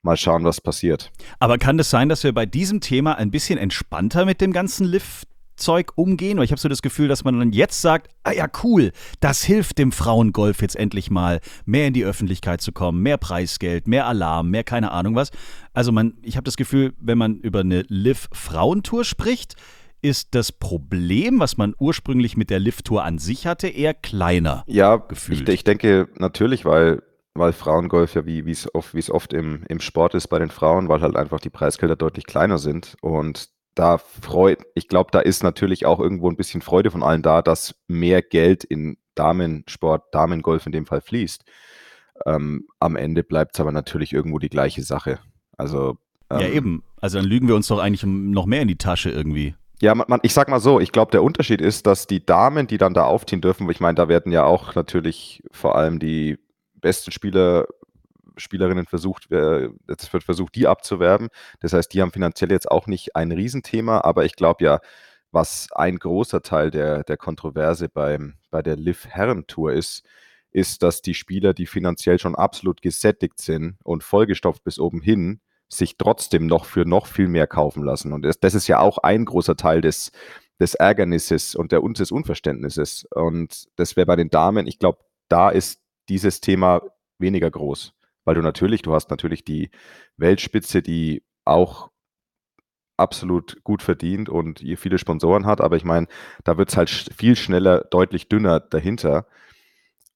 Mal 0.06 0.17
schauen, 0.17 0.44
was 0.44 0.61
passiert. 0.61 1.11
Aber 1.41 1.58
kann 1.58 1.81
es 1.81 1.87
das 1.87 1.91
sein, 1.91 2.08
dass 2.08 2.23
wir 2.23 2.32
bei 2.32 2.47
diesem 2.47 2.81
Thema 2.81 3.19
ein 3.19 3.32
bisschen 3.32 3.58
entspannter 3.58 4.25
mit 4.25 4.41
dem 4.41 4.53
ganzen 4.53 4.87
Lift 4.87 5.26
Zeug 5.56 5.91
umgehen? 5.97 6.38
Weil 6.38 6.44
ich 6.44 6.53
habe 6.53 6.61
so 6.61 6.69
das 6.69 6.81
Gefühl, 6.81 7.08
dass 7.08 7.25
man 7.25 7.37
dann 7.41 7.50
jetzt 7.50 7.82
sagt, 7.82 8.08
ah 8.23 8.31
ja, 8.31 8.47
cool, 8.62 8.93
das 9.19 9.43
hilft 9.43 9.79
dem 9.79 9.91
Frauengolf 9.91 10.62
jetzt 10.62 10.76
endlich 10.76 11.11
mal, 11.11 11.41
mehr 11.64 11.88
in 11.88 11.93
die 11.93 12.05
Öffentlichkeit 12.05 12.61
zu 12.61 12.70
kommen, 12.70 13.03
mehr 13.03 13.17
Preisgeld, 13.17 13.88
mehr 13.88 14.06
Alarm, 14.06 14.49
mehr 14.49 14.62
keine 14.62 14.93
Ahnung 14.93 15.17
was. 15.17 15.32
Also 15.73 15.91
man, 15.91 16.14
ich 16.23 16.37
habe 16.37 16.44
das 16.44 16.56
Gefühl, 16.56 16.94
wenn 17.00 17.19
man 17.19 17.41
über 17.41 17.61
eine 17.61 17.85
Liv-Frauentour 17.88 19.05
spricht, 19.05 19.56
ist 20.02 20.37
das 20.37 20.52
Problem, 20.52 21.41
was 21.41 21.56
man 21.56 21.75
ursprünglich 21.81 22.37
mit 22.37 22.50
der 22.50 22.61
Liv-Tour 22.61 23.02
an 23.02 23.19
sich 23.19 23.49
hatte, 23.49 23.67
eher 23.67 23.93
kleiner. 23.93 24.62
Ja, 24.69 24.97
gefühlt. 24.97 25.49
Ich, 25.49 25.55
ich 25.56 25.64
denke 25.64 26.09
natürlich, 26.17 26.64
weil 26.64 27.02
weil 27.38 27.53
Frauengolf 27.53 28.15
ja 28.15 28.27
wie 28.27 28.50
es 28.50 28.73
oft, 28.75 28.94
oft 29.11 29.33
im, 29.33 29.65
im 29.69 29.81
Sport 29.81 30.15
ist 30.15 30.29
bei 30.29 30.38
den 30.38 30.50
Frauen, 30.50 30.88
weil 30.88 31.00
halt 31.00 31.17
einfach 31.17 31.41
die 31.41 31.50
Preisgelder 31.50 31.97
deutlich 31.97 32.27
kleiner 32.27 32.59
sind 32.59 32.97
und 33.00 33.50
da 33.77 33.99
freut, 33.99 34.61
ich 34.75 34.88
glaube, 34.88 35.11
da 35.12 35.21
ist 35.21 35.43
natürlich 35.43 35.85
auch 35.85 36.00
irgendwo 36.00 36.31
ein 36.31 36.37
bisschen 36.37 36.62
Freude 36.62 36.91
von 36.91 37.03
allen 37.03 37.23
da, 37.23 37.43
dass 37.43 37.75
mehr 37.87 38.23
Geld 38.23 38.65
in 38.65 38.97
Damensport, 39.15 40.05
Damengolf 40.12 40.65
in 40.67 40.73
dem 40.73 40.87
Fall 40.87 41.03
fließt. 41.03 41.44
Ähm, 42.25 42.67
am 42.81 42.97
Ende 42.97 43.23
bleibt 43.23 43.55
es 43.55 43.61
aber 43.61 43.73
natürlich 43.73 44.15
irgendwo 44.15 44.38
die 44.38 44.49
gleiche 44.49 44.83
Sache. 44.83 45.19
Also 45.59 45.99
ähm, 46.31 46.41
ja 46.41 46.49
eben. 46.49 46.83
Also 47.00 47.19
dann 47.19 47.27
lügen 47.27 47.49
wir 47.49 47.55
uns 47.55 47.69
doch 47.69 47.79
eigentlich 47.79 48.05
noch 48.06 48.47
mehr 48.47 48.62
in 48.62 48.69
die 48.69 48.79
Tasche 48.79 49.11
irgendwie. 49.11 49.55
Ja, 49.81 49.94
man, 49.94 50.06
man, 50.09 50.21
ich 50.23 50.33
sag 50.33 50.49
mal 50.49 50.61
so, 50.61 50.81
ich 50.81 50.91
glaube, 50.91 51.11
der 51.11 51.23
Unterschied 51.23 51.61
ist, 51.61 51.87
dass 51.87 52.06
die 52.06 52.25
Damen, 52.25 52.67
die 52.67 52.79
dann 52.79 52.94
da 52.94 53.05
aufziehen 53.05 53.43
dürfen, 53.43 53.69
ich 53.69 53.81
meine, 53.81 53.94
da 53.94 54.09
werden 54.09 54.33
ja 54.33 54.44
auch 54.44 54.75
natürlich 54.75 55.43
vor 55.50 55.77
allem 55.77 55.99
die 55.99 56.38
besten 56.87 57.11
Spieler 57.11 57.67
Spielerinnen 58.38 58.87
versucht, 58.87 59.33
äh, 59.33 59.71
es 59.87 60.12
wird 60.12 60.23
versucht, 60.23 60.55
die 60.55 60.67
abzuwerben. 60.67 61.29
Das 61.61 61.73
heißt, 61.73 61.93
die 61.93 62.03
haben 62.03 62.12
finanziell 62.12 62.50
jetzt 62.53 62.71
auch 62.71 62.87
nicht 62.87 63.17
ein 63.17 63.33
Riesenthema, 63.33 64.03
aber 64.03 64.25
ich 64.25 64.37
glaube 64.37 64.65
ja, 64.65 64.81
was 65.33 65.69
ein 65.73 65.99
großer 65.99 66.43
Teil 66.43 66.71
der, 66.71 67.03
der 67.03 67.17
Kontroverse 67.17 67.88
beim, 67.88 68.35
bei 68.50 68.62
der 68.62 68.77
Liv 68.77 69.06
Herren 69.09 69.47
Tour 69.47 69.73
ist, 69.73 70.05
ist, 70.50 70.83
dass 70.83 71.03
die 71.03 71.15
Spieler, 71.15 71.55
die 71.55 71.67
finanziell 71.67 72.19
schon 72.19 72.35
absolut 72.35 72.83
gesättigt 72.83 73.41
sind 73.41 73.77
und 73.83 74.05
vollgestopft 74.05 74.65
bis 74.65 74.79
oben 74.79 75.00
hin, 75.00 75.41
sich 75.69 75.97
trotzdem 75.99 76.47
noch 76.47 76.65
für 76.65 76.85
noch 76.85 77.06
viel 77.06 77.29
mehr 77.29 77.47
kaufen 77.47 77.83
lassen. 77.83 78.12
Und 78.12 78.23
das, 78.23 78.38
das 78.38 78.55
ist 78.55 78.69
ja 78.69 78.79
auch 78.81 78.99
ein 78.99 79.25
großer 79.25 79.56
Teil 79.56 79.81
des, 79.81 80.12
des 80.61 80.75
Ärgernisses 80.75 81.55
und 81.55 81.73
der, 81.73 81.81
des 81.81 82.12
Unverständnisses. 82.12 83.06
Und 83.11 83.67
das 83.77 83.97
wäre 83.97 84.06
bei 84.06 84.17
den 84.17 84.31
Damen, 84.31 84.67
ich 84.67 84.79
glaube, 84.79 84.99
da 85.29 85.50
ist 85.50 85.81
dieses 86.08 86.40
Thema 86.40 86.83
weniger 87.19 87.50
groß 87.50 87.97
weil 88.26 88.35
du 88.35 88.42
natürlich, 88.42 88.83
du 88.83 88.92
hast 88.92 89.09
natürlich 89.09 89.45
die 89.45 89.71
Weltspitze, 90.19 90.83
die 90.83 91.23
auch 91.47 91.90
absolut 92.99 93.62
gut 93.62 93.83
verdient 93.83 94.28
und 94.28 94.62
viele 94.76 94.99
Sponsoren 94.99 95.47
hat, 95.47 95.61
aber 95.61 95.76
ich 95.76 95.85
meine, 95.85 96.09
da 96.45 96.59
wird 96.59 96.71
es 96.71 96.76
halt 96.76 96.90
viel 96.90 97.37
schneller, 97.37 97.83
deutlich 97.90 98.28
dünner 98.28 98.61
dahinter. 98.61 99.26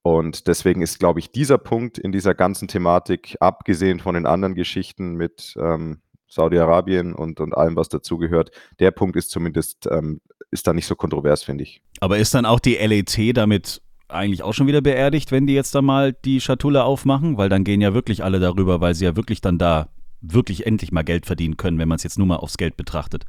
Und 0.03 0.47
deswegen 0.47 0.81
ist, 0.83 0.99
glaube 0.99 1.21
ich, 1.21 1.31
dieser 1.31 1.59
Punkt 1.59 1.99
in 1.99 2.11
dieser 2.11 2.35
ganzen 2.35 2.69
Thematik, 2.69 3.37
abgesehen 3.39 4.01
von 4.01 4.15
den 4.15 4.27
anderen 4.27 4.55
Geschichten 4.55 5.15
mit 5.15 5.55
ähm, 5.61 6.01
Saudi-Arabien 6.27 7.15
und, 7.15 7.39
und 7.39 7.55
allem, 7.55 7.77
was 7.77 7.91
dazugehört, 7.91 8.51
der 8.79 8.93
Punkt 8.93 9.17
ist 9.17 9.31
zumindest, 9.31 9.87
ähm, 9.91 10.23
ist 10.51 10.67
da 10.67 10.73
nicht 10.73 10.87
so 10.87 10.97
kontrovers, 10.97 11.43
finde 11.43 11.65
ich. 11.65 11.83
Aber 12.01 12.17
ist 12.17 12.35
dann 12.35 12.47
auch 12.47 12.61
die 12.61 12.77
LET 12.77 13.37
damit 13.37 13.83
eigentlich 14.13 14.43
auch 14.43 14.55
schon 14.55 14.67
wieder 14.67 14.81
beerdigt, 14.81 15.33
wenn 15.33 15.47
die 15.47 15.55
jetzt 15.55 15.75
da 15.75 15.83
mal 15.83 16.13
die 16.13 16.41
Schatulle 16.41 16.85
aufmachen, 16.85 17.37
weil 17.37 17.49
dann 17.49 17.65
gehen 17.65 17.81
ja 17.81 17.95
wirklich 17.95 18.25
alle 18.25 18.41
darüber, 18.41 18.81
weil 18.81 18.95
sie 18.95 19.05
ja 19.05 19.17
wirklich 19.17 19.41
dann 19.41 19.59
da 19.59 19.89
wirklich 20.21 20.67
endlich 20.67 20.93
mal 20.93 21.03
Geld 21.03 21.27
verdienen 21.27 21.57
können, 21.57 21.79
wenn 21.79 21.89
man 21.89 21.97
es 21.97 22.03
jetzt 22.03 22.19
nur 22.19 22.27
mal 22.27 22.37
aufs 22.37 22.57
Geld 22.57 22.77
betrachtet 22.77 23.25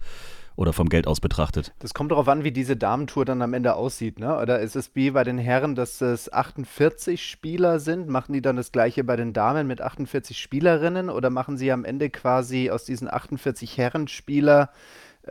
oder 0.56 0.74
vom 0.74 0.90
Geld 0.90 1.08
aus 1.08 1.20
betrachtet. 1.20 1.74
Das 1.80 1.94
kommt 1.94 2.12
darauf 2.12 2.28
an, 2.28 2.44
wie 2.44 2.52
diese 2.52 2.76
Damentour 2.76 3.26
dann 3.26 3.42
am 3.42 3.54
Ende 3.54 3.76
aussieht, 3.76 4.20
ne? 4.20 4.38
Oder 4.38 4.60
ist 4.60 4.76
es 4.76 4.92
wie 4.96 5.12
bei 5.12 5.24
den 5.24 5.38
Herren, 5.38 5.76
dass 5.76 6.02
es 6.02 6.32
48 6.32 7.26
Spieler 7.26 7.80
sind? 7.80 8.10
Machen 8.10 8.34
die 8.34 8.42
dann 8.42 8.58
das 8.58 8.72
gleiche 8.72 9.04
bei 9.04 9.16
den 9.16 9.34
Damen 9.34 9.66
mit 9.66 9.82
48 9.82 10.38
Spielerinnen 10.38 11.10
oder 11.10 11.30
machen 11.30 11.58
sie 11.58 11.72
am 11.72 11.86
Ende 11.86 12.10
quasi 12.10 12.70
aus 12.70 12.84
diesen 12.84 13.12
48 13.12 13.78
Herrenspieler 13.78 14.70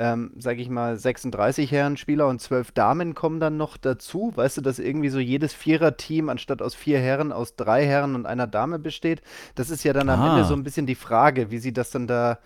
ähm, 0.01 0.33
sage 0.39 0.63
ich 0.63 0.71
mal, 0.71 0.97
36 0.97 1.71
Herren-Spieler 1.71 2.27
und 2.27 2.41
12 2.41 2.73
Damen 2.73 3.15
kommen 3.15 3.39
dann 3.39 3.59
noch 3.59 3.77
dazu. 3.77 4.33
Weißt 4.35 4.57
du, 4.57 4.63
dass 4.63 4.79
irgendwie 4.79 5.11
so 5.11 5.19
jedes 5.19 5.53
Vierer-Team 5.53 6.31
anstatt 6.31 6.63
aus 6.63 6.75
vier 6.75 6.99
Herren 6.99 7.33
aus 7.33 7.55
drei 7.55 7.85
Herren 7.85 8.15
und 8.15 8.25
einer 8.25 8.47
Dame 8.47 8.79
besteht? 8.79 9.21
Das 9.57 9.69
ist 9.69 9.85
ja 9.85 9.93
dann 9.93 10.09
am 10.09 10.23
ah. 10.23 10.31
Ende 10.31 10.49
so 10.49 10.55
ein 10.55 10.65
bisschen 10.65 10.87
die 10.87 10.95
Frage, 10.95 11.51
wie 11.51 11.59
sie 11.59 11.75
das 11.75 11.91
dann 11.91 12.07
da 12.07 12.39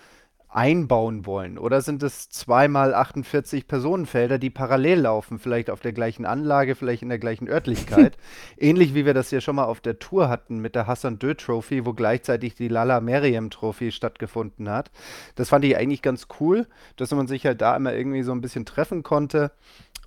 einbauen 0.54 1.26
wollen? 1.26 1.58
Oder 1.58 1.80
sind 1.80 2.02
es 2.04 2.28
zweimal 2.28 2.94
48 2.94 3.66
Personenfelder, 3.66 4.38
die 4.38 4.50
parallel 4.50 5.00
laufen, 5.00 5.40
vielleicht 5.40 5.68
auf 5.68 5.80
der 5.80 5.92
gleichen 5.92 6.24
Anlage, 6.24 6.76
vielleicht 6.76 7.02
in 7.02 7.08
der 7.08 7.18
gleichen 7.18 7.48
Örtlichkeit? 7.48 8.16
Ähnlich 8.56 8.94
wie 8.94 9.04
wir 9.04 9.14
das 9.14 9.32
ja 9.32 9.40
schon 9.40 9.56
mal 9.56 9.64
auf 9.64 9.80
der 9.80 9.98
Tour 9.98 10.28
hatten 10.28 10.58
mit 10.58 10.76
der 10.76 10.86
Hassan 10.86 11.18
Dö 11.18 11.34
Trophy, 11.34 11.84
wo 11.84 11.92
gleichzeitig 11.92 12.54
die 12.54 12.68
Lala 12.68 13.00
Meriem 13.00 13.50
Trophy 13.50 13.90
stattgefunden 13.90 14.70
hat. 14.70 14.92
Das 15.34 15.48
fand 15.48 15.64
ich 15.64 15.76
eigentlich 15.76 16.02
ganz 16.02 16.28
cool, 16.38 16.68
dass 16.96 17.10
man 17.10 17.26
sich 17.26 17.44
halt 17.44 17.60
da 17.60 17.76
immer 17.76 17.92
irgendwie 17.92 18.22
so 18.22 18.30
ein 18.30 18.40
bisschen 18.40 18.64
treffen 18.64 19.02
konnte. 19.02 19.50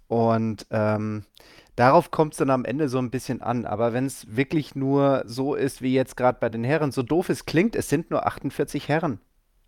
Und 0.07 0.65
ähm, 0.71 1.25
darauf 1.75 2.09
kommt 2.09 2.33
es 2.33 2.37
dann 2.37 2.51
am 2.51 2.63
Ende 2.63 2.87
so 2.87 2.99
ein 2.99 3.11
bisschen 3.11 3.41
an. 3.41 3.65
Aber 3.65 3.91
wenn 3.91 4.05
es 4.05 4.33
wirklich 4.33 4.75
nur 4.75 5.23
so 5.25 5.55
ist, 5.55 5.81
wie 5.81 5.93
jetzt 5.93 6.15
gerade 6.15 6.37
bei 6.39 6.47
den 6.47 6.63
Herren, 6.63 6.93
so 6.93 7.03
doof 7.03 7.27
es 7.27 7.45
klingt, 7.45 7.75
es 7.75 7.89
sind 7.89 8.11
nur 8.11 8.25
48 8.25 8.87
Herren. 8.87 9.19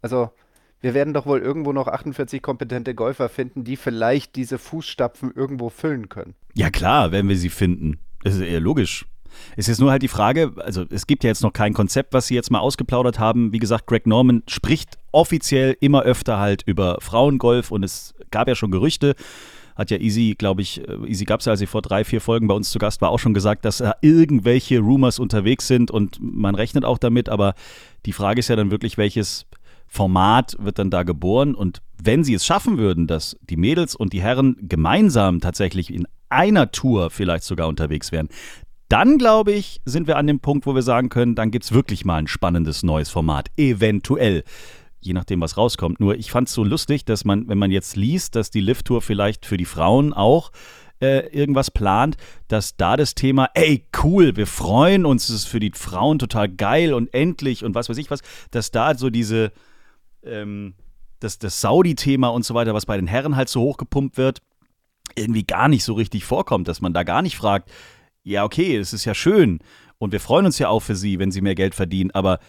Also 0.01 0.29
wir 0.81 0.93
werden 0.93 1.13
doch 1.13 1.25
wohl 1.25 1.39
irgendwo 1.39 1.73
noch 1.73 1.87
48 1.87 2.41
kompetente 2.41 2.95
Golfer 2.95 3.29
finden, 3.29 3.63
die 3.63 3.75
vielleicht 3.75 4.35
diese 4.35 4.57
Fußstapfen 4.57 5.33
irgendwo 5.35 5.69
füllen 5.69 6.09
können. 6.09 6.35
Ja 6.53 6.69
klar, 6.69 7.11
werden 7.11 7.29
wir 7.29 7.37
sie 7.37 7.49
finden. 7.49 7.99
Das 8.23 8.35
ist 8.35 8.41
eher 8.41 8.59
logisch. 8.59 9.05
Es 9.55 9.69
ist 9.69 9.79
nur 9.79 9.91
halt 9.91 10.01
die 10.01 10.07
Frage, 10.07 10.53
also 10.57 10.85
es 10.89 11.07
gibt 11.07 11.23
ja 11.23 11.29
jetzt 11.29 11.43
noch 11.43 11.53
kein 11.53 11.73
Konzept, 11.73 12.13
was 12.13 12.27
sie 12.27 12.35
jetzt 12.35 12.51
mal 12.51 12.59
ausgeplaudert 12.59 13.19
haben. 13.19 13.53
Wie 13.53 13.59
gesagt, 13.59 13.87
Greg 13.87 14.07
Norman 14.07 14.43
spricht 14.47 14.97
offiziell 15.11 15.77
immer 15.79 16.03
öfter 16.03 16.39
halt 16.39 16.63
über 16.65 16.97
Frauengolf 16.99 17.71
und 17.71 17.83
es 17.83 18.15
gab 18.31 18.47
ja 18.47 18.55
schon 18.55 18.71
Gerüchte. 18.71 19.15
Hat 19.75 19.91
ja 19.91 19.97
Easy, 19.97 20.35
glaube 20.37 20.61
ich, 20.61 20.85
äh, 20.87 21.07
Easy 21.07 21.23
gab 21.23 21.39
es 21.39 21.45
ja, 21.45 21.51
als 21.51 21.59
sie 21.59 21.67
vor 21.67 21.81
drei, 21.81 22.03
vier 22.03 22.19
Folgen 22.19 22.47
bei 22.47 22.53
uns 22.53 22.69
zu 22.69 22.79
Gast 22.79 23.01
war, 23.01 23.11
auch 23.11 23.19
schon 23.19 23.33
gesagt, 23.33 23.63
dass 23.63 23.77
da 23.77 23.93
irgendwelche 24.01 24.79
Rumors 24.79 25.19
unterwegs 25.19 25.67
sind 25.67 25.89
und 25.89 26.17
man 26.19 26.55
rechnet 26.55 26.83
auch 26.83 26.97
damit. 26.97 27.29
Aber 27.29 27.53
die 28.05 28.11
Frage 28.11 28.39
ist 28.39 28.49
ja 28.49 28.57
dann 28.57 28.71
wirklich, 28.71 28.97
welches 28.97 29.45
Format 29.89 30.55
wird 30.59 30.79
dann 30.79 30.89
da 30.89 31.03
geboren. 31.03 31.55
Und 31.55 31.81
wenn 32.01 32.23
sie 32.23 32.33
es 32.33 32.45
schaffen 32.45 32.77
würden, 32.77 33.07
dass 33.07 33.37
die 33.41 33.57
Mädels 33.57 33.95
und 33.95 34.13
die 34.13 34.21
Herren 34.21 34.55
gemeinsam 34.61 35.41
tatsächlich 35.41 35.93
in 35.93 36.07
einer 36.29 36.71
Tour 36.71 37.09
vielleicht 37.09 37.43
sogar 37.43 37.67
unterwegs 37.67 38.11
wären, 38.11 38.29
dann 38.87 39.17
glaube 39.17 39.51
ich, 39.51 39.81
sind 39.85 40.07
wir 40.07 40.17
an 40.17 40.27
dem 40.27 40.39
Punkt, 40.39 40.65
wo 40.65 40.73
wir 40.73 40.81
sagen 40.81 41.09
können, 41.09 41.35
dann 41.35 41.51
gibt 41.51 41.65
es 41.65 41.71
wirklich 41.71 42.05
mal 42.05 42.17
ein 42.17 42.27
spannendes 42.27 42.83
neues 42.83 43.09
Format. 43.09 43.49
Eventuell. 43.57 44.43
Je 45.01 45.13
nachdem, 45.13 45.41
was 45.41 45.57
rauskommt. 45.57 45.99
Nur 45.99 46.15
ich 46.15 46.31
fand 46.31 46.49
es 46.49 46.53
so 46.53 46.63
lustig, 46.63 47.05
dass 47.05 47.23
man, 47.23 47.47
wenn 47.47 47.57
man 47.57 47.71
jetzt 47.71 47.95
liest, 47.95 48.35
dass 48.35 48.51
die 48.51 48.59
Lift-Tour 48.59 49.01
vielleicht 49.01 49.45
für 49.45 49.57
die 49.57 49.65
Frauen 49.65 50.11
auch 50.13 50.51
äh, 51.01 51.27
irgendwas 51.27 51.71
plant, 51.71 52.17
dass 52.47 52.75
da 52.75 52.97
das 52.97 53.15
Thema, 53.15 53.49
ey, 53.53 53.85
cool, 54.03 54.35
wir 54.35 54.47
freuen 54.47 55.05
uns, 55.05 55.29
es 55.29 55.35
ist 55.35 55.47
für 55.47 55.59
die 55.59 55.71
Frauen 55.73 56.19
total 56.19 56.49
geil 56.49 56.93
und 56.93 57.13
endlich 57.13 57.63
und 57.63 57.75
was 57.75 57.89
weiß 57.89 57.97
ich 57.97 58.11
was, 58.11 58.21
dass 58.51 58.71
da 58.71 58.95
so 58.95 59.09
diese, 59.09 59.51
ähm, 60.23 60.73
das, 61.19 61.39
das 61.39 61.61
Saudi-Thema 61.61 62.29
und 62.29 62.45
so 62.45 62.53
weiter, 62.53 62.73
was 62.73 62.85
bei 62.85 62.97
den 62.97 63.07
Herren 63.07 63.35
halt 63.35 63.49
so 63.49 63.61
hochgepumpt 63.61 64.17
wird, 64.17 64.39
irgendwie 65.15 65.43
gar 65.43 65.67
nicht 65.67 65.83
so 65.83 65.93
richtig 65.93 66.23
vorkommt, 66.25 66.67
dass 66.67 66.81
man 66.81 66.93
da 66.93 67.03
gar 67.03 67.21
nicht 67.21 67.35
fragt, 67.35 67.69
ja, 68.23 68.43
okay, 68.43 68.77
es 68.77 68.93
ist 68.93 69.05
ja 69.05 69.13
schön 69.13 69.59
und 69.97 70.11
wir 70.11 70.19
freuen 70.19 70.45
uns 70.45 70.59
ja 70.59 70.69
auch 70.69 70.81
für 70.81 70.95
sie, 70.95 71.19
wenn 71.19 71.31
sie 71.31 71.41
mehr 71.41 71.55
Geld 71.55 71.75
verdienen, 71.75 72.11
aber 72.11 72.39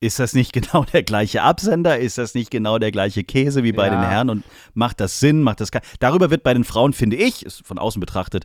ist 0.00 0.18
das 0.18 0.34
nicht 0.34 0.52
genau 0.52 0.84
der 0.84 1.02
gleiche 1.02 1.42
Absender? 1.42 1.98
Ist 1.98 2.18
das 2.18 2.34
nicht 2.34 2.50
genau 2.50 2.78
der 2.78 2.90
gleiche 2.90 3.24
Käse 3.24 3.62
wie 3.62 3.72
bei 3.72 3.86
ja. 3.86 3.94
den 3.94 4.08
Herren? 4.08 4.30
Und 4.30 4.44
macht 4.74 5.00
das 5.00 5.20
Sinn? 5.20 5.42
Macht 5.42 5.60
das 5.60 5.70
Darüber 6.00 6.30
wird 6.30 6.42
bei 6.42 6.52
den 6.52 6.64
Frauen, 6.64 6.92
finde 6.92 7.16
ich, 7.16 7.46
ist 7.46 7.64
von 7.64 7.78
außen 7.78 8.00
betrachtet, 8.00 8.44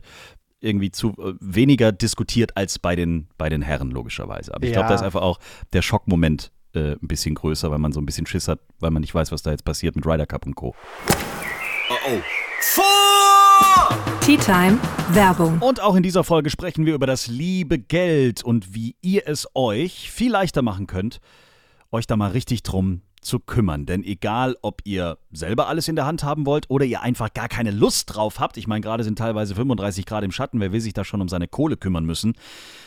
irgendwie 0.60 0.90
zu 0.90 1.10
äh, 1.18 1.34
weniger 1.40 1.92
diskutiert 1.92 2.56
als 2.56 2.78
bei 2.78 2.96
den, 2.96 3.28
bei 3.36 3.48
den 3.48 3.62
Herren, 3.62 3.90
logischerweise. 3.90 4.54
Aber 4.54 4.64
ich 4.64 4.70
ja. 4.70 4.76
glaube, 4.76 4.88
da 4.88 4.94
ist 4.94 5.02
einfach 5.02 5.22
auch 5.22 5.38
der 5.72 5.82
Schockmoment 5.82 6.52
äh, 6.74 6.92
ein 6.92 7.08
bisschen 7.08 7.34
größer, 7.34 7.70
weil 7.70 7.78
man 7.78 7.92
so 7.92 8.00
ein 8.00 8.06
bisschen 8.06 8.26
Schiss 8.26 8.48
hat, 8.48 8.60
weil 8.80 8.90
man 8.90 9.00
nicht 9.00 9.14
weiß, 9.14 9.32
was 9.32 9.42
da 9.42 9.50
jetzt 9.50 9.64
passiert 9.64 9.96
mit 9.96 10.06
Ryder 10.06 10.26
Cup 10.26 10.46
und 10.46 10.54
Co. 10.54 10.74
Oh 11.90 11.94
oh. 12.06 12.20
Vor! 12.60 12.98
Tea 14.20 14.36
Time 14.36 14.78
Werbung. 15.12 15.58
Und 15.60 15.80
auch 15.80 15.94
in 15.94 16.02
dieser 16.02 16.24
Folge 16.24 16.50
sprechen 16.50 16.84
wir 16.84 16.94
über 16.94 17.06
das 17.06 17.28
liebe 17.28 17.78
Geld 17.78 18.44
und 18.44 18.74
wie 18.74 18.96
ihr 19.00 19.22
es 19.26 19.48
euch 19.54 20.10
viel 20.10 20.32
leichter 20.32 20.60
machen 20.60 20.86
könnt, 20.86 21.20
euch 21.90 22.06
da 22.06 22.16
mal 22.16 22.32
richtig 22.32 22.62
drum 22.62 23.02
zu 23.20 23.40
kümmern. 23.40 23.86
Denn 23.86 24.04
egal, 24.04 24.56
ob 24.62 24.82
ihr 24.84 25.18
selber 25.32 25.68
alles 25.68 25.88
in 25.88 25.96
der 25.96 26.06
Hand 26.06 26.24
haben 26.24 26.46
wollt 26.46 26.68
oder 26.68 26.84
ihr 26.84 27.02
einfach 27.02 27.32
gar 27.32 27.48
keine 27.48 27.70
Lust 27.70 28.14
drauf 28.14 28.38
habt, 28.40 28.56
ich 28.56 28.66
meine, 28.66 28.80
gerade 28.80 29.04
sind 29.04 29.18
teilweise 29.18 29.54
35 29.54 30.04
Grad 30.06 30.24
im 30.24 30.32
Schatten, 30.32 30.60
wer 30.60 30.72
will 30.72 30.80
sich 30.80 30.92
da 30.92 31.04
schon 31.04 31.20
um 31.20 31.28
seine 31.28 31.48
Kohle 31.48 31.76
kümmern 31.76 32.04
müssen? 32.04 32.34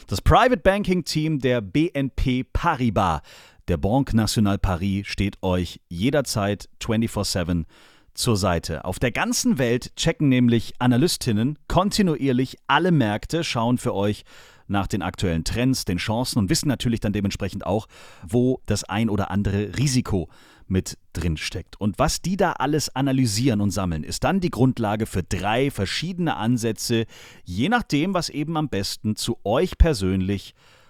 Das 0.07 0.21
Private 0.21 0.57
Banking 0.57 1.05
Team 1.05 1.39
der 1.39 1.61
BNP 1.61 2.43
Paribas 2.53 3.21
der 3.71 3.77
Banque 3.77 4.13
Nationale 4.13 4.57
Paris 4.57 5.07
steht 5.07 5.41
euch 5.41 5.79
jederzeit 5.87 6.67
24-7 6.81 7.63
zur 8.13 8.35
Seite. 8.35 8.83
Auf 8.83 8.99
der 8.99 9.13
ganzen 9.13 9.59
Welt 9.59 9.95
checken 9.95 10.27
nämlich 10.27 10.73
Analystinnen 10.79 11.57
kontinuierlich 11.69 12.57
alle 12.67 12.91
Märkte, 12.91 13.45
schauen 13.45 13.77
für 13.77 13.95
euch 13.95 14.25
nach 14.67 14.87
den 14.87 15.01
aktuellen 15.01 15.45
Trends, 15.45 15.85
den 15.85 15.99
Chancen 15.99 16.39
und 16.39 16.49
wissen 16.49 16.67
natürlich 16.67 16.99
dann 16.99 17.13
dementsprechend 17.13 17.65
auch, 17.65 17.87
wo 18.27 18.59
das 18.65 18.83
ein 18.83 19.09
oder 19.09 19.31
andere 19.31 19.77
Risiko 19.77 20.27
mit 20.67 20.97
drin 21.13 21.37
steckt. 21.37 21.79
Und 21.79 21.97
was 21.97 22.21
die 22.21 22.35
da 22.35 22.51
alles 22.51 22.93
analysieren 22.93 23.61
und 23.61 23.71
sammeln, 23.71 24.03
ist 24.03 24.25
dann 24.25 24.41
die 24.41 24.51
Grundlage 24.51 25.05
für 25.05 25.23
drei 25.23 25.71
verschiedene 25.71 26.35
Ansätze, 26.35 27.05
je 27.45 27.69
nachdem, 27.69 28.13
was 28.13 28.27
eben 28.27 28.57
am 28.57 28.67
besten 28.67 29.15
zu 29.15 29.37
euch 29.45 29.77
persönlich 29.77 30.55
passt. 30.55 30.80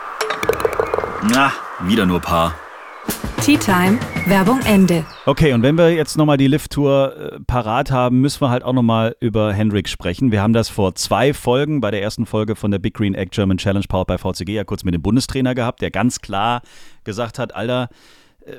Na, 1.22 1.52
wieder 1.84 2.04
nur 2.04 2.20
Paar. 2.20 2.65
Tea 3.46 3.56
Time, 3.56 4.00
Werbung 4.26 4.58
Ende. 4.66 5.06
Okay, 5.24 5.52
und 5.52 5.62
wenn 5.62 5.78
wir 5.78 5.94
jetzt 5.94 6.16
nochmal 6.16 6.36
die 6.36 6.48
Lift-Tour 6.48 7.16
äh, 7.16 7.40
parat 7.46 7.92
haben, 7.92 8.20
müssen 8.20 8.40
wir 8.40 8.50
halt 8.50 8.64
auch 8.64 8.72
nochmal 8.72 9.14
über 9.20 9.52
Hendrik 9.52 9.88
sprechen. 9.88 10.32
Wir 10.32 10.42
haben 10.42 10.52
das 10.52 10.68
vor 10.68 10.96
zwei 10.96 11.32
Folgen, 11.32 11.80
bei 11.80 11.92
der 11.92 12.02
ersten 12.02 12.26
Folge 12.26 12.56
von 12.56 12.72
der 12.72 12.80
Big 12.80 12.94
Green 12.94 13.14
Egg 13.14 13.28
German 13.30 13.56
Challenge 13.56 13.84
Powered 13.88 14.08
by 14.08 14.18
VCG, 14.18 14.48
ja 14.52 14.64
kurz 14.64 14.82
mit 14.82 14.94
dem 14.94 15.02
Bundestrainer 15.02 15.54
gehabt, 15.54 15.80
der 15.80 15.92
ganz 15.92 16.20
klar 16.20 16.60
gesagt 17.04 17.38
hat, 17.38 17.54
Alter, 17.54 17.88
äh, 18.44 18.54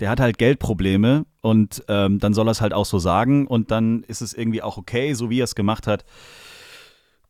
der 0.00 0.10
hat 0.10 0.18
halt 0.18 0.38
Geldprobleme 0.38 1.24
und 1.40 1.84
ähm, 1.86 2.18
dann 2.18 2.34
soll 2.34 2.48
er 2.48 2.50
es 2.50 2.60
halt 2.60 2.72
auch 2.72 2.84
so 2.84 2.98
sagen 2.98 3.46
und 3.46 3.70
dann 3.70 4.02
ist 4.08 4.22
es 4.22 4.34
irgendwie 4.34 4.60
auch 4.60 4.76
okay, 4.76 5.14
so 5.14 5.30
wie 5.30 5.38
er 5.38 5.44
es 5.44 5.54
gemacht 5.54 5.86
hat 5.86 6.04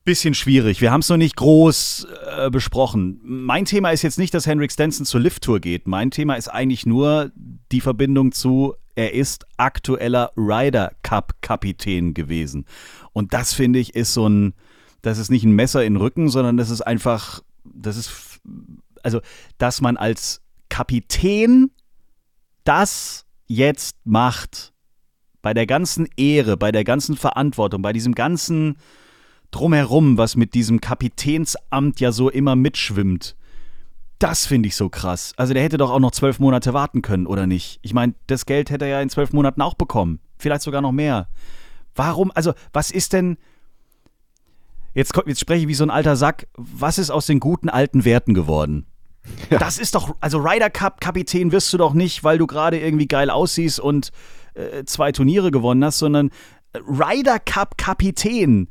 bisschen 0.07 0.33
schwierig. 0.35 0.81
Wir 0.81 0.93
haben 0.93 1.01
es 1.01 1.09
noch 1.11 1.19
nicht 1.19 1.37
groß 1.37 2.07
äh, 2.39 2.51
besprochen. 2.51 3.21
Mein 3.23 3.67
Thema 3.67 3.91
ist 3.91 4.03
jetzt 4.03 4.19
nicht, 4.19 4.33
dass 4.33 4.47
Henrik 4.47 4.73
Stenson 4.73 5.05
zur 5.05 5.21
Lift-Tour 5.21 5.61
geht. 5.61 5.87
Mein 5.87 6.11
Thema 6.11 6.37
ist 6.37 6.49
eigentlich 6.49 6.87
nur 6.87 7.33
die 7.35 7.83
Verbindung 7.83 8.33
zu, 8.33 8.75
er 8.95 9.13
ist 9.13 9.45
aktueller 9.59 10.31
Ryder 10.37 10.93
Cup 11.03 11.35
Kapitän 11.43 12.15
gewesen. 12.15 12.65
Und 13.13 13.35
das 13.35 13.53
finde 13.53 13.81
ich 13.81 13.95
ist 13.95 14.15
so 14.15 14.29
ein, 14.29 14.55
das 15.03 15.19
ist 15.19 15.31
nicht 15.31 15.45
ein 15.45 15.53
Messer 15.53 15.85
in 15.85 15.95
den 15.95 16.01
Rücken, 16.01 16.31
sondern 16.31 16.57
das 16.57 16.71
ist 16.71 16.81
einfach, 16.83 17.43
das 17.65 17.97
ist, 17.97 18.41
also, 19.03 19.21
dass 19.59 19.81
man 19.81 19.97
als 19.97 20.41
Kapitän 20.69 21.73
das 22.65 23.27
jetzt 23.47 23.97
macht, 24.05 24.73
bei 25.43 25.53
der 25.53 25.67
ganzen 25.67 26.09
Ehre, 26.17 26.57
bei 26.57 26.73
der 26.73 26.85
ganzen 26.85 27.17
Verantwortung, 27.17 27.83
bei 27.83 27.93
diesem 27.93 28.15
ganzen 28.15 28.77
Drumherum, 29.57 30.19
was 30.19 30.37
mit 30.37 30.53
diesem 30.53 30.83
Kapitänsamt 30.83 31.99
ja 31.99 32.13
so 32.13 32.29
immer 32.29 32.57
mitschwimmt, 32.57 33.37
das 34.19 34.45
finde 34.45 34.67
ich 34.67 34.77
so 34.77 34.91
krass. 34.91 35.33
Also 35.39 35.55
der 35.55 35.63
hätte 35.63 35.79
doch 35.79 35.91
auch 35.91 35.99
noch 35.99 36.11
zwölf 36.11 36.39
Monate 36.39 36.75
warten 36.75 37.01
können, 37.01 37.27
oder 37.27 37.47
nicht? 37.47 37.79
Ich 37.81 37.95
meine, 37.95 38.15
das 38.27 38.45
Geld 38.45 38.69
hätte 38.69 38.85
er 38.85 38.91
ja 38.91 39.01
in 39.01 39.09
zwölf 39.09 39.33
Monaten 39.33 39.63
auch 39.63 39.73
bekommen. 39.73 40.21
Vielleicht 40.37 40.61
sogar 40.61 40.83
noch 40.83 40.93
mehr. 40.93 41.29
Warum, 41.95 42.31
also 42.35 42.53
was 42.75 42.91
ist 42.91 43.15
denn, 43.15 43.39
jetzt, 44.93 45.15
jetzt 45.27 45.41
spreche 45.41 45.63
ich 45.63 45.69
wie 45.69 45.75
so 45.75 45.85
ein 45.85 45.91
alter 45.91 46.17
Sack, 46.17 46.49
was 46.59 46.99
ist 46.99 47.09
aus 47.11 47.25
den 47.25 47.41
guten 47.41 47.71
alten 47.71 48.05
Werten 48.05 48.35
geworden? 48.35 48.87
Ja. 49.51 49.59
Das 49.59 49.79
ist 49.79 49.97
doch, 49.97 50.15
also 50.21 50.39
Ryder 50.39 50.71
Cup 50.71 51.01
Kapitän 51.01 51.51
wirst 51.51 51.73
du 51.73 51.79
doch 51.79 51.95
nicht, 51.95 52.23
weil 52.23 52.39
du 52.39 52.47
gerade 52.47 52.79
irgendwie 52.79 53.09
geil 53.09 53.29
aussiehst 53.29 53.81
und 53.81 54.13
äh, 54.55 54.85
zwei 54.85 55.11
Turniere 55.11 55.51
gewonnen 55.51 55.85
hast, 55.85 55.99
sondern 55.99 56.31
Ryder 56.75 57.41
Cup 57.41 57.77
Kapitän 57.77 58.69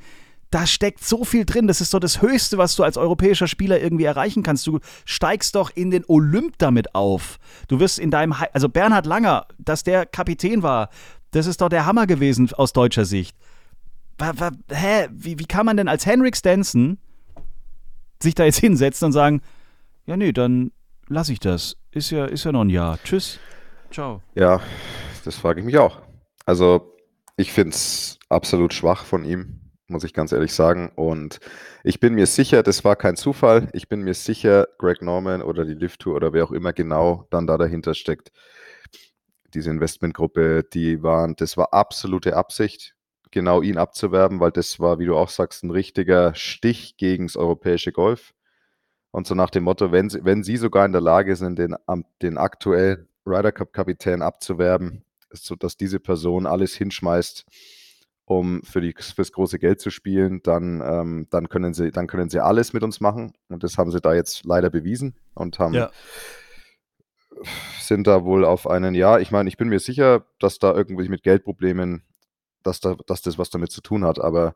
da 0.51 0.65
steckt 0.65 1.03
so 1.03 1.23
viel 1.23 1.45
drin. 1.45 1.67
Das 1.67 1.81
ist 1.81 1.91
so 1.91 1.99
das 1.99 2.21
Höchste, 2.21 2.57
was 2.57 2.75
du 2.75 2.83
als 2.83 2.97
europäischer 2.97 3.47
Spieler 3.47 3.81
irgendwie 3.81 4.05
erreichen 4.05 4.43
kannst. 4.43 4.65
Du 4.67 4.79
steigst 5.05 5.55
doch 5.55 5.71
in 5.75 5.91
den 5.91 6.03
Olymp 6.07 6.57
damit 6.57 6.95
auf. 6.95 7.37
Du 7.67 7.79
wirst 7.79 7.99
in 7.99 8.11
deinem, 8.11 8.39
He 8.39 8.45
also 8.53 8.69
Bernhard 8.69 9.05
Langer, 9.05 9.47
dass 9.57 9.83
der 9.83 10.05
Kapitän 10.05 10.63
war, 10.63 10.89
das 11.31 11.47
ist 11.47 11.61
doch 11.61 11.69
der 11.69 11.85
Hammer 11.85 12.07
gewesen 12.07 12.49
aus 12.53 12.73
deutscher 12.73 13.05
Sicht. 13.05 13.35
Hä? 14.71 15.07
Wie, 15.11 15.39
wie 15.39 15.45
kann 15.45 15.65
man 15.65 15.75
denn 15.75 15.89
als 15.89 16.05
Henrik 16.05 16.37
Stenson 16.37 16.97
sich 18.21 18.35
da 18.35 18.45
jetzt 18.45 18.59
hinsetzen 18.59 19.07
und 19.07 19.11
sagen, 19.11 19.41
ja, 20.05 20.15
nee, 20.15 20.31
dann 20.31 20.71
lasse 21.07 21.33
ich 21.33 21.39
das. 21.39 21.75
Ist 21.91 22.11
ja, 22.11 22.25
ist 22.25 22.45
ja 22.45 22.51
noch 22.51 22.61
ein 22.61 22.69
Jahr. 22.69 22.97
Tschüss. 23.03 23.39
Ciao. 23.91 24.21
Ja, 24.35 24.61
das 25.25 25.35
frage 25.35 25.59
ich 25.59 25.65
mich 25.65 25.77
auch. 25.77 26.01
Also, 26.45 26.93
ich 27.35 27.51
finde 27.51 27.71
es 27.71 28.19
absolut 28.29 28.73
schwach 28.73 29.03
von 29.03 29.25
ihm 29.25 29.64
muss 29.87 30.03
ich 30.03 30.13
ganz 30.13 30.31
ehrlich 30.31 30.53
sagen. 30.53 30.91
Und 30.95 31.39
ich 31.83 31.99
bin 31.99 32.15
mir 32.15 32.25
sicher, 32.25 32.63
das 32.63 32.83
war 32.83 32.95
kein 32.95 33.15
Zufall. 33.15 33.69
Ich 33.73 33.87
bin 33.87 34.01
mir 34.01 34.13
sicher, 34.13 34.67
Greg 34.77 35.01
Norman 35.01 35.41
oder 35.41 35.65
die 35.65 35.73
Lift 35.73 36.01
Tour 36.01 36.15
oder 36.15 36.33
wer 36.33 36.43
auch 36.43 36.51
immer 36.51 36.73
genau 36.73 37.27
dann 37.29 37.47
da 37.47 37.57
dahinter 37.57 37.93
steckt, 37.93 38.31
diese 39.53 39.69
Investmentgruppe, 39.69 40.63
die 40.63 41.01
waren, 41.01 41.35
das 41.35 41.55
war 41.57 41.73
absolute 41.73 42.35
Absicht, 42.35 42.95
genau 43.31 43.61
ihn 43.61 43.77
abzuwerben, 43.77 44.39
weil 44.39 44.51
das 44.51 44.79
war, 44.79 44.99
wie 44.99 45.05
du 45.05 45.15
auch 45.15 45.29
sagst, 45.29 45.63
ein 45.63 45.71
richtiger 45.71 46.35
Stich 46.35 46.97
gegen 46.97 47.27
das 47.27 47.37
europäische 47.37 47.91
Golf. 47.91 48.33
Und 49.11 49.27
so 49.27 49.35
nach 49.35 49.49
dem 49.49 49.63
Motto, 49.63 49.91
wenn 49.91 50.09
sie, 50.09 50.25
wenn 50.25 50.43
sie 50.43 50.57
sogar 50.57 50.85
in 50.85 50.91
der 50.91 51.01
Lage 51.01 51.35
sind, 51.35 51.57
den, 51.57 51.75
den 52.21 52.37
aktuellen 52.37 53.07
Ryder 53.25 53.53
Cup 53.53 53.71
Kapitän 53.71 54.21
abzuwerben, 54.21 55.05
sodass 55.31 55.77
diese 55.77 55.99
Person 55.99 56.45
alles 56.45 56.75
hinschmeißt, 56.75 57.45
um 58.25 58.63
für 58.63 58.81
die, 58.81 58.93
fürs 58.97 59.31
große 59.31 59.59
Geld 59.59 59.79
zu 59.79 59.91
spielen, 59.91 60.41
dann, 60.43 60.81
ähm, 60.83 61.27
dann, 61.29 61.47
können 61.47 61.73
sie, 61.73 61.91
dann 61.91 62.07
können 62.07 62.29
sie 62.29 62.39
alles 62.39 62.73
mit 62.73 62.83
uns 62.83 62.99
machen. 62.99 63.33
Und 63.49 63.63
das 63.63 63.77
haben 63.77 63.91
sie 63.91 64.01
da 64.01 64.13
jetzt 64.13 64.45
leider 64.45 64.71
bewiesen 64.71 65.15
und 65.35 65.59
haben, 65.59 65.75
ja. 65.75 65.91
sind 67.79 68.07
da 68.07 68.23
wohl 68.23 68.43
auf 68.43 68.67
einen, 68.67 68.95
ja, 68.95 69.19
ich 69.19 69.29
meine, 69.29 69.47
ich 69.47 69.57
bin 69.57 69.69
mir 69.69 69.79
sicher, 69.79 70.25
dass 70.39 70.57
da 70.57 70.73
irgendwie 70.73 71.07
mit 71.07 71.21
Geldproblemen, 71.21 72.03
dass, 72.63 72.79
da, 72.79 72.95
dass 73.05 73.21
das 73.21 73.37
was 73.37 73.51
damit 73.51 73.71
zu 73.71 73.81
tun 73.81 74.03
hat, 74.03 74.19
aber 74.19 74.55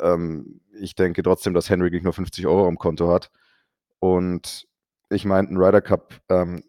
ähm, 0.00 0.60
ich 0.78 0.94
denke 0.94 1.22
trotzdem, 1.24 1.54
dass 1.54 1.70
Henry 1.70 1.90
nicht 1.90 2.04
nur 2.04 2.12
50 2.12 2.46
Euro 2.46 2.68
am 2.68 2.78
Konto 2.78 3.10
hat. 3.12 3.32
Und 3.98 4.68
ich 5.10 5.24
meine, 5.24 5.48
ein 5.48 5.56
Ryder 5.56 5.80
Cup 5.80 6.14
ähm, 6.28 6.62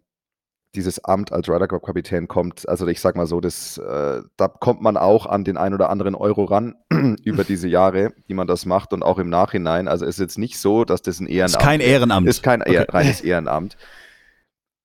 dieses 0.75 1.03
Amt 1.03 1.31
als 1.31 1.49
Ryder 1.49 1.67
Cup 1.67 1.83
Kapitän 1.83 2.27
kommt, 2.27 2.67
also 2.69 2.85
ich 2.87 3.01
sag 3.01 3.15
mal 3.15 3.25
so, 3.25 3.41
das, 3.41 3.77
äh, 3.79 4.21
da 4.37 4.47
kommt 4.47 4.81
man 4.81 4.97
auch 4.97 5.25
an 5.25 5.43
den 5.43 5.57
ein 5.57 5.73
oder 5.73 5.89
anderen 5.89 6.13
Euro 6.13 6.43
ran 6.43 6.75
über 7.23 7.43
diese 7.43 7.67
Jahre, 7.67 8.13
die 8.27 8.35
man 8.35 8.47
das 8.47 8.65
macht 8.65 8.93
und 8.93 9.01
auch 9.01 9.17
im 9.17 9.29
Nachhinein. 9.29 9.87
Also 9.87 10.05
es 10.05 10.15
ist 10.15 10.19
jetzt 10.19 10.37
nicht 10.37 10.59
so, 10.59 10.85
dass 10.85 11.01
das 11.01 11.19
ein 11.19 11.27
Ehrenamt 11.27 11.55
ist. 11.55 11.59
Kein 11.59 11.79
Ehrenamt. 11.79 12.27
Ist 12.27 12.43
kein 12.43 12.61
okay. 12.61 12.85
reines 12.89 13.21
Ehrenamt. 13.21 13.77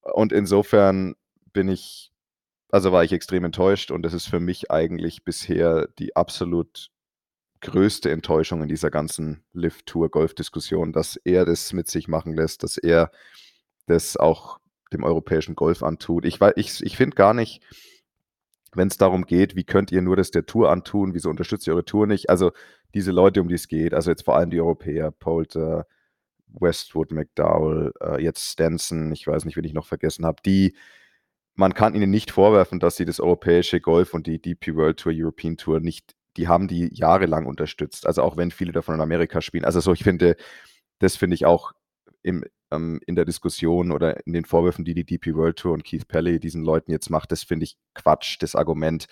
Und 0.01 0.33
insofern 0.33 1.15
bin 1.53 1.69
ich, 1.69 2.13
also 2.71 2.93
war 2.93 3.05
ich 3.05 3.13
extrem 3.13 3.45
enttäuscht 3.45 3.91
und 3.91 4.03
das 4.03 4.15
ist 4.15 4.27
für 4.27 4.41
mich 4.41 4.71
eigentlich 4.71 5.25
bisher 5.25 5.89
die 5.99 6.17
absolut 6.17 6.91
größte 7.61 8.11
Enttäuschung 8.11 8.63
in 8.63 8.69
dieser 8.69 8.91
ganzen 8.91 9.43
Lift-Tour-Golf-Diskussion, 9.53 10.93
dass 10.93 11.17
er 11.17 11.45
das 11.45 11.73
mit 11.73 11.89
sich 11.89 12.09
machen 12.09 12.35
lässt, 12.35 12.63
dass 12.63 12.77
er 12.77 13.11
das 13.87 14.17
auch 14.17 14.59
dem 14.93 15.05
europäischen 15.05 15.55
Golf 15.55 15.83
antut. 15.83 16.25
Ich, 16.25 16.41
ich, 16.57 16.83
ich 16.83 16.97
finde 16.97 17.17
gar 17.17 17.35
nicht, 17.35 17.63
wenn 18.77 18.89
es 18.89 18.97
darum 18.97 19.25
geht, 19.25 19.57
wie 19.57 19.65
könnt 19.65 19.93
ihr 19.93 20.03
nur 20.03 20.17
das 20.17 20.31
der 20.31 20.47
Tour 20.47 20.71
antun, 20.71 21.15
wieso 21.15 21.31
unterstützt 21.31 21.67
ihr 21.67 21.75
eure 21.75 21.85
Tour 21.85 22.07
nicht? 22.07 22.29
Also 22.31 22.53
diese 22.95 23.13
Leute, 23.13 23.41
um 23.41 23.49
die 23.49 23.55
es 23.55 23.69
geht, 23.69 23.95
also 23.95 24.11
jetzt 24.11 24.25
vor 24.25 24.37
allem 24.37 24.51
die 24.51 24.61
Europäer, 24.61 25.11
Polter, 25.11 25.87
Westwood, 26.49 27.13
McDowell, 27.13 27.93
äh, 28.01 28.23
jetzt 28.23 28.51
Stenson, 28.51 29.13
ich 29.13 29.27
weiß 29.27 29.45
nicht, 29.45 29.57
wen 29.57 29.65
ich 29.65 29.75
noch 29.75 29.87
vergessen 29.87 30.25
habe, 30.25 30.43
die, 30.45 30.77
man 31.55 31.75
kann 31.75 31.95
ihnen 31.95 32.11
nicht 32.11 32.31
vorwerfen, 32.31 32.81
dass 32.81 32.97
sie 32.97 33.05
das 33.05 33.21
europäische 33.21 33.81
Golf 33.81 34.15
und 34.15 34.27
die 34.27 34.41
DP 34.41 34.75
World 34.75 34.99
Tour, 34.99 35.13
European 35.15 35.57
Tour 35.57 35.81
nicht, 35.81 36.15
die 36.37 36.49
haben 36.49 36.69
die 36.69 36.91
jahrelang 36.93 37.47
unterstützt. 37.47 38.07
Also 38.07 38.23
auch 38.23 38.37
wenn 38.37 38.51
viele 38.51 38.73
davon 38.73 38.97
in 38.97 39.01
Amerika 39.01 39.41
spielen. 39.41 39.65
Also 39.65 39.81
so, 39.81 39.93
ich 39.93 40.03
finde, 40.03 40.37
das 40.99 41.17
finde 41.17 41.35
ich 41.35 41.47
auch 41.47 41.73
im, 42.25 42.45
ähm, 42.73 43.01
in 43.07 43.15
der 43.15 43.25
Diskussion 43.25 43.93
oder 43.93 44.27
in 44.27 44.33
den 44.33 44.45
Vorwürfen, 44.45 44.85
die 44.85 44.95
die 44.95 45.05
DP 45.05 45.35
World 45.35 45.57
Tour 45.57 45.73
und 45.73 45.85
Keith 45.85 46.09
Pelly 46.09 46.41
diesen 46.41 46.65
Leuten 46.65 46.91
jetzt 46.91 47.11
macht, 47.11 47.31
das 47.31 47.45
finde 47.45 47.65
ich 47.65 47.77
Quatsch, 47.95 48.37
das 48.41 48.57
Argument. 48.57 49.07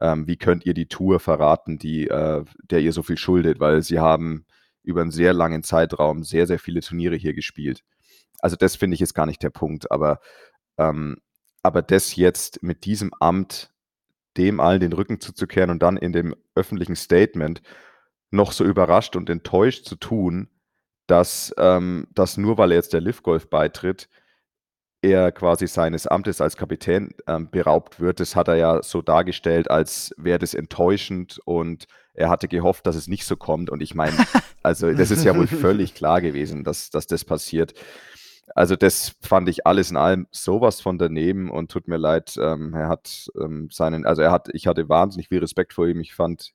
Ähm, 0.00 0.26
wie 0.26 0.36
könnt 0.36 0.66
ihr 0.66 0.74
die 0.74 0.88
Tour 0.88 1.20
verraten, 1.20 1.78
die, 1.78 2.08
äh, 2.08 2.44
der 2.64 2.80
ihr 2.80 2.92
so 2.92 3.02
viel 3.02 3.16
schuldet, 3.16 3.60
weil 3.60 3.82
sie 3.82 4.00
haben 4.00 4.44
über 4.82 5.02
einen 5.02 5.12
sehr 5.12 5.32
langen 5.32 5.62
Zeitraum 5.62 6.24
sehr, 6.24 6.46
sehr 6.46 6.58
viele 6.58 6.80
Turniere 6.80 7.16
hier 7.16 7.34
gespielt. 7.34 7.84
Also 8.40 8.56
das 8.56 8.76
finde 8.76 8.94
ich 8.94 9.00
jetzt 9.00 9.14
gar 9.14 9.26
nicht 9.26 9.42
der 9.42 9.50
Punkt, 9.50 9.90
aber, 9.90 10.20
ähm, 10.78 11.18
aber 11.62 11.82
das 11.82 12.16
jetzt 12.16 12.62
mit 12.62 12.84
diesem 12.84 13.12
Amt 13.20 13.72
dem 14.36 14.58
allen 14.58 14.80
den 14.80 14.92
Rücken 14.92 15.20
zuzukehren 15.20 15.70
und 15.70 15.82
dann 15.82 15.96
in 15.96 16.12
dem 16.12 16.34
öffentlichen 16.54 16.96
Statement 16.96 17.62
noch 18.30 18.52
so 18.52 18.64
überrascht 18.64 19.16
und 19.16 19.30
enttäuscht 19.30 19.86
zu 19.86 19.96
tun, 19.96 20.48
dass, 21.06 21.54
ähm, 21.58 22.06
dass 22.14 22.36
nur 22.36 22.58
weil 22.58 22.72
er 22.72 22.76
jetzt 22.76 22.92
der 22.92 23.00
Liv 23.00 23.22
Golf 23.22 23.48
beitritt, 23.50 24.08
er 25.02 25.32
quasi 25.32 25.66
seines 25.66 26.06
Amtes 26.06 26.40
als 26.40 26.56
Kapitän 26.56 27.10
ähm, 27.26 27.50
beraubt 27.50 28.00
wird. 28.00 28.20
Das 28.20 28.34
hat 28.34 28.48
er 28.48 28.56
ja 28.56 28.82
so 28.82 29.02
dargestellt, 29.02 29.70
als 29.70 30.14
wäre 30.16 30.38
das 30.38 30.54
enttäuschend 30.54 31.40
und 31.44 31.86
er 32.14 32.30
hatte 32.30 32.48
gehofft, 32.48 32.86
dass 32.86 32.96
es 32.96 33.06
nicht 33.06 33.26
so 33.26 33.36
kommt. 33.36 33.70
Und 33.70 33.82
ich 33.82 33.94
meine, 33.94 34.16
also 34.62 34.92
das 34.92 35.10
ist 35.10 35.24
ja 35.24 35.36
wohl 35.36 35.46
völlig 35.46 35.94
klar 35.94 36.20
gewesen, 36.20 36.64
dass, 36.64 36.90
dass 36.90 37.06
das 37.06 37.24
passiert. 37.24 37.74
Also 38.54 38.76
das 38.76 39.14
fand 39.20 39.48
ich 39.48 39.66
alles 39.66 39.90
in 39.90 39.96
allem 39.96 40.26
sowas 40.30 40.80
von 40.80 40.98
daneben 40.98 41.50
und 41.50 41.70
tut 41.70 41.88
mir 41.88 41.96
leid, 41.96 42.36
ähm, 42.40 42.74
er 42.74 42.88
hat 42.88 43.28
ähm, 43.40 43.68
seinen, 43.70 44.06
also 44.06 44.22
er 44.22 44.30
hat, 44.30 44.48
ich 44.52 44.66
hatte 44.66 44.88
wahnsinnig 44.88 45.28
viel 45.28 45.40
Respekt 45.40 45.72
vor 45.72 45.86
ihm. 45.86 46.00
Ich 46.00 46.14
fand, 46.14 46.52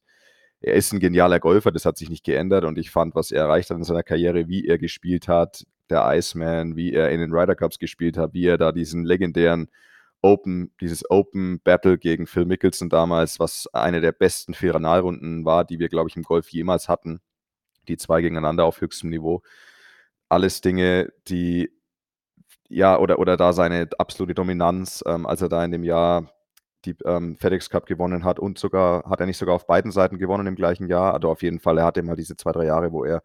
er 0.61 0.73
ist 0.73 0.91
ein 0.93 0.99
genialer 0.99 1.39
Golfer, 1.39 1.71
das 1.71 1.85
hat 1.85 1.97
sich 1.97 2.09
nicht 2.09 2.25
geändert 2.25 2.65
und 2.65 2.77
ich 2.77 2.91
fand, 2.91 3.15
was 3.15 3.31
er 3.31 3.43
erreicht 3.43 3.69
hat 3.69 3.77
in 3.77 3.83
seiner 3.83 4.03
Karriere, 4.03 4.47
wie 4.47 4.67
er 4.67 4.77
gespielt 4.77 5.27
hat, 5.27 5.65
der 5.89 6.03
Iceman, 6.15 6.75
wie 6.75 6.93
er 6.93 7.11
in 7.11 7.19
den 7.19 7.33
Ryder 7.33 7.55
Cups 7.55 7.79
gespielt 7.79 8.17
hat, 8.17 8.33
wie 8.33 8.45
er 8.45 8.57
da 8.57 8.71
diesen 8.71 9.05
legendären 9.05 9.69
Open, 10.21 10.71
dieses 10.81 11.09
Open 11.09 11.61
Battle 11.63 11.97
gegen 11.97 12.27
Phil 12.27 12.45
Mickelson 12.45 12.89
damals, 12.89 13.39
was 13.39 13.67
eine 13.73 14.01
der 14.01 14.11
besten 14.11 14.53
Finalrunden 14.53 15.45
war, 15.45 15.63
die 15.63 15.79
wir, 15.79 15.87
glaube 15.87 16.09
ich, 16.09 16.17
im 16.17 16.23
Golf 16.23 16.49
jemals 16.49 16.89
hatten. 16.89 17.21
Die 17.87 17.97
zwei 17.97 18.21
gegeneinander 18.21 18.65
auf 18.65 18.81
höchstem 18.81 19.09
Niveau. 19.09 19.41
Alles 20.27 20.61
Dinge, 20.61 21.09
die 21.27 21.71
ja, 22.69 22.99
oder, 22.99 23.19
oder 23.19 23.37
da 23.37 23.53
seine 23.53 23.89
absolute 23.97 24.35
Dominanz, 24.35 25.03
ähm, 25.07 25.25
als 25.25 25.41
er 25.41 25.49
da 25.49 25.63
in 25.65 25.71
dem 25.71 25.83
Jahr 25.83 26.31
die 26.85 26.95
ähm, 27.05 27.35
FedEx 27.35 27.69
Cup 27.69 27.85
gewonnen 27.85 28.23
hat 28.23 28.39
und 28.39 28.57
sogar, 28.57 29.09
hat 29.09 29.19
er 29.19 29.25
nicht 29.25 29.37
sogar 29.37 29.55
auf 29.55 29.67
beiden 29.67 29.91
Seiten 29.91 30.17
gewonnen 30.17 30.47
im 30.47 30.55
gleichen 30.55 30.87
Jahr. 30.87 31.13
Also 31.13 31.29
auf 31.29 31.41
jeden 31.41 31.59
Fall, 31.59 31.77
er 31.77 31.85
hatte 31.85 32.01
mal 32.03 32.15
diese 32.15 32.37
zwei, 32.37 32.51
drei 32.51 32.65
Jahre, 32.65 32.91
wo 32.91 33.03
er 33.03 33.21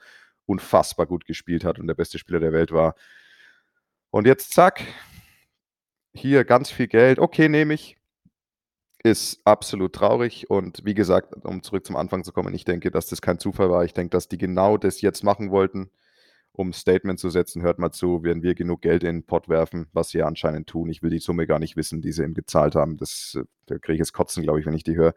unfassbar 0.46 1.06
gut 1.06 1.24
gespielt 1.24 1.64
hat 1.64 1.78
und 1.78 1.86
der 1.86 1.94
beste 1.94 2.18
Spieler 2.18 2.40
der 2.40 2.52
Welt 2.52 2.72
war. 2.72 2.94
Und 4.10 4.26
jetzt 4.26 4.52
zack, 4.52 4.82
hier 6.12 6.44
ganz 6.44 6.70
viel 6.70 6.86
Geld, 6.86 7.18
okay, 7.18 7.48
nehme 7.48 7.74
ich. 7.74 7.96
Ist 9.02 9.40
absolut 9.44 9.94
traurig 9.94 10.48
und 10.48 10.84
wie 10.84 10.94
gesagt, 10.94 11.44
um 11.44 11.62
zurück 11.62 11.84
zum 11.84 11.96
Anfang 11.96 12.24
zu 12.24 12.32
kommen, 12.32 12.54
ich 12.54 12.64
denke, 12.64 12.90
dass 12.90 13.06
das 13.06 13.20
kein 13.20 13.38
Zufall 13.38 13.68
war. 13.68 13.84
Ich 13.84 13.92
denke, 13.92 14.10
dass 14.10 14.28
die 14.28 14.38
genau 14.38 14.78
das 14.78 15.02
jetzt 15.02 15.22
machen 15.22 15.50
wollten 15.50 15.90
um 16.56 16.68
ein 16.68 16.72
Statement 16.72 17.18
zu 17.18 17.30
setzen, 17.30 17.62
hört 17.62 17.78
mal 17.78 17.90
zu, 17.90 18.22
werden 18.22 18.42
wir 18.42 18.54
genug 18.54 18.82
Geld 18.82 19.02
in 19.02 19.16
den 19.16 19.26
Pott 19.26 19.48
werfen, 19.48 19.86
was 19.92 20.10
sie 20.10 20.18
ja 20.18 20.26
anscheinend 20.26 20.68
tun. 20.68 20.88
Ich 20.88 21.02
will 21.02 21.10
die 21.10 21.18
Summe 21.18 21.46
gar 21.46 21.58
nicht 21.58 21.76
wissen, 21.76 22.00
die 22.00 22.12
sie 22.12 22.22
ihm 22.22 22.34
gezahlt 22.34 22.76
haben. 22.76 22.96
Das, 22.96 23.36
äh, 23.38 23.44
da 23.66 23.78
kriege 23.78 23.96
ich 23.96 24.00
es 24.00 24.12
kotzen, 24.12 24.42
glaube 24.42 24.60
ich, 24.60 24.66
wenn 24.66 24.74
ich 24.74 24.84
die 24.84 24.96
höre. 24.96 25.14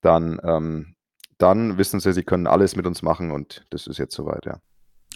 Dann, 0.00 0.40
ähm, 0.42 0.94
dann 1.38 1.76
wissen 1.76 2.00
sie, 2.00 2.12
sie 2.12 2.22
können 2.22 2.46
alles 2.46 2.76
mit 2.76 2.86
uns 2.86 3.02
machen 3.02 3.30
und 3.30 3.66
das 3.70 3.86
ist 3.86 3.98
jetzt 3.98 4.14
soweit, 4.14 4.46
ja. 4.46 4.60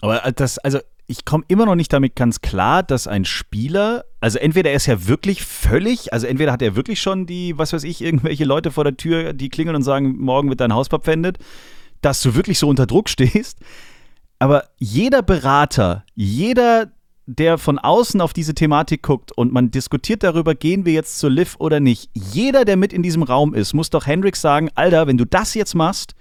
Aber 0.01 0.23
äh, 0.23 0.33
das, 0.33 0.59
also 0.59 0.79
ich 1.07 1.25
komme 1.25 1.43
immer 1.47 1.65
noch 1.65 1.75
nicht 1.75 1.91
damit 1.91 2.15
ganz 2.15 2.41
klar, 2.41 2.83
dass 2.83 3.07
ein 3.07 3.25
Spieler, 3.25 4.05
also 4.19 4.37
entweder 4.37 4.69
er 4.69 4.75
ist 4.75 4.85
ja 4.85 5.07
wirklich 5.07 5.43
völlig, 5.43 6.13
also 6.13 6.27
entweder 6.27 6.51
hat 6.51 6.61
er 6.61 6.75
wirklich 6.75 7.01
schon 7.01 7.25
die, 7.25 7.57
was 7.57 7.73
weiß 7.73 7.83
ich, 7.83 8.01
irgendwelche 8.01 8.45
Leute 8.45 8.69
vor 8.69 8.83
der 8.83 8.97
Tür, 8.97 9.33
die 9.33 9.49
klingeln 9.49 9.75
und 9.75 9.81
sagen, 9.81 10.15
morgen 10.19 10.49
wird 10.49 10.61
dein 10.61 10.73
Haus 10.73 10.89
verpfändet, 10.89 11.39
dass 12.01 12.21
du 12.21 12.35
wirklich 12.35 12.59
so 12.59 12.67
unter 12.67 12.85
Druck 12.85 13.09
stehst. 13.09 13.57
Aber 14.39 14.63
jeder 14.77 15.21
Berater, 15.21 16.05
jeder, 16.15 16.91
der 17.25 17.57
von 17.57 17.77
außen 17.77 18.21
auf 18.21 18.33
diese 18.33 18.55
Thematik 18.55 19.03
guckt 19.03 19.31
und 19.33 19.51
man 19.51 19.69
diskutiert 19.69 20.23
darüber, 20.23 20.55
gehen 20.55 20.85
wir 20.85 20.93
jetzt 20.93 21.19
zur 21.19 21.29
Liv 21.29 21.57
oder 21.59 21.81
nicht, 21.81 22.09
jeder, 22.13 22.63
der 22.63 22.77
mit 22.77 22.93
in 22.93 23.03
diesem 23.03 23.21
Raum 23.21 23.53
ist, 23.53 23.73
muss 23.73 23.89
doch 23.89 24.07
Hendrix 24.07 24.39
sagen, 24.41 24.69
Alter, 24.75 25.07
wenn 25.07 25.17
du 25.17 25.25
das 25.25 25.53
jetzt 25.53 25.75
machst, 25.75 26.15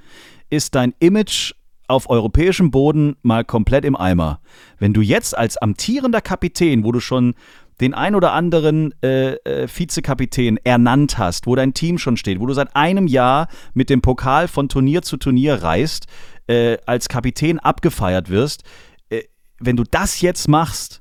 ist 0.50 0.74
dein 0.74 0.94
Image 0.98 1.54
auf 1.86 2.10
europäischem 2.10 2.70
Boden 2.70 3.16
mal 3.22 3.44
komplett 3.44 3.84
im 3.84 3.96
Eimer. 3.96 4.40
Wenn 4.78 4.92
du 4.92 5.00
jetzt 5.00 5.38
als 5.38 5.56
amtierender 5.56 6.20
Kapitän, 6.20 6.84
wo 6.84 6.92
du 6.92 7.00
schon 7.00 7.34
den 7.80 7.94
ein 7.94 8.14
oder 8.14 8.32
anderen 8.32 8.92
äh, 9.02 9.34
äh, 9.34 9.68
Vizekapitän 9.68 10.58
ernannt 10.64 11.16
hast, 11.16 11.46
wo 11.46 11.54
dein 11.54 11.74
Team 11.74 11.98
schon 11.98 12.16
steht, 12.16 12.40
wo 12.40 12.46
du 12.46 12.52
seit 12.52 12.74
einem 12.74 13.06
Jahr 13.06 13.48
mit 13.72 13.88
dem 13.88 14.02
Pokal 14.02 14.48
von 14.48 14.68
Turnier 14.68 15.02
zu 15.02 15.16
Turnier 15.16 15.62
reist, 15.62 16.06
äh, 16.48 16.78
als 16.86 17.08
Kapitän 17.08 17.58
abgefeiert 17.58 18.28
wirst, 18.28 18.64
äh, 19.10 19.22
wenn 19.60 19.76
du 19.76 19.84
das 19.84 20.20
jetzt 20.20 20.48
machst, 20.48 21.00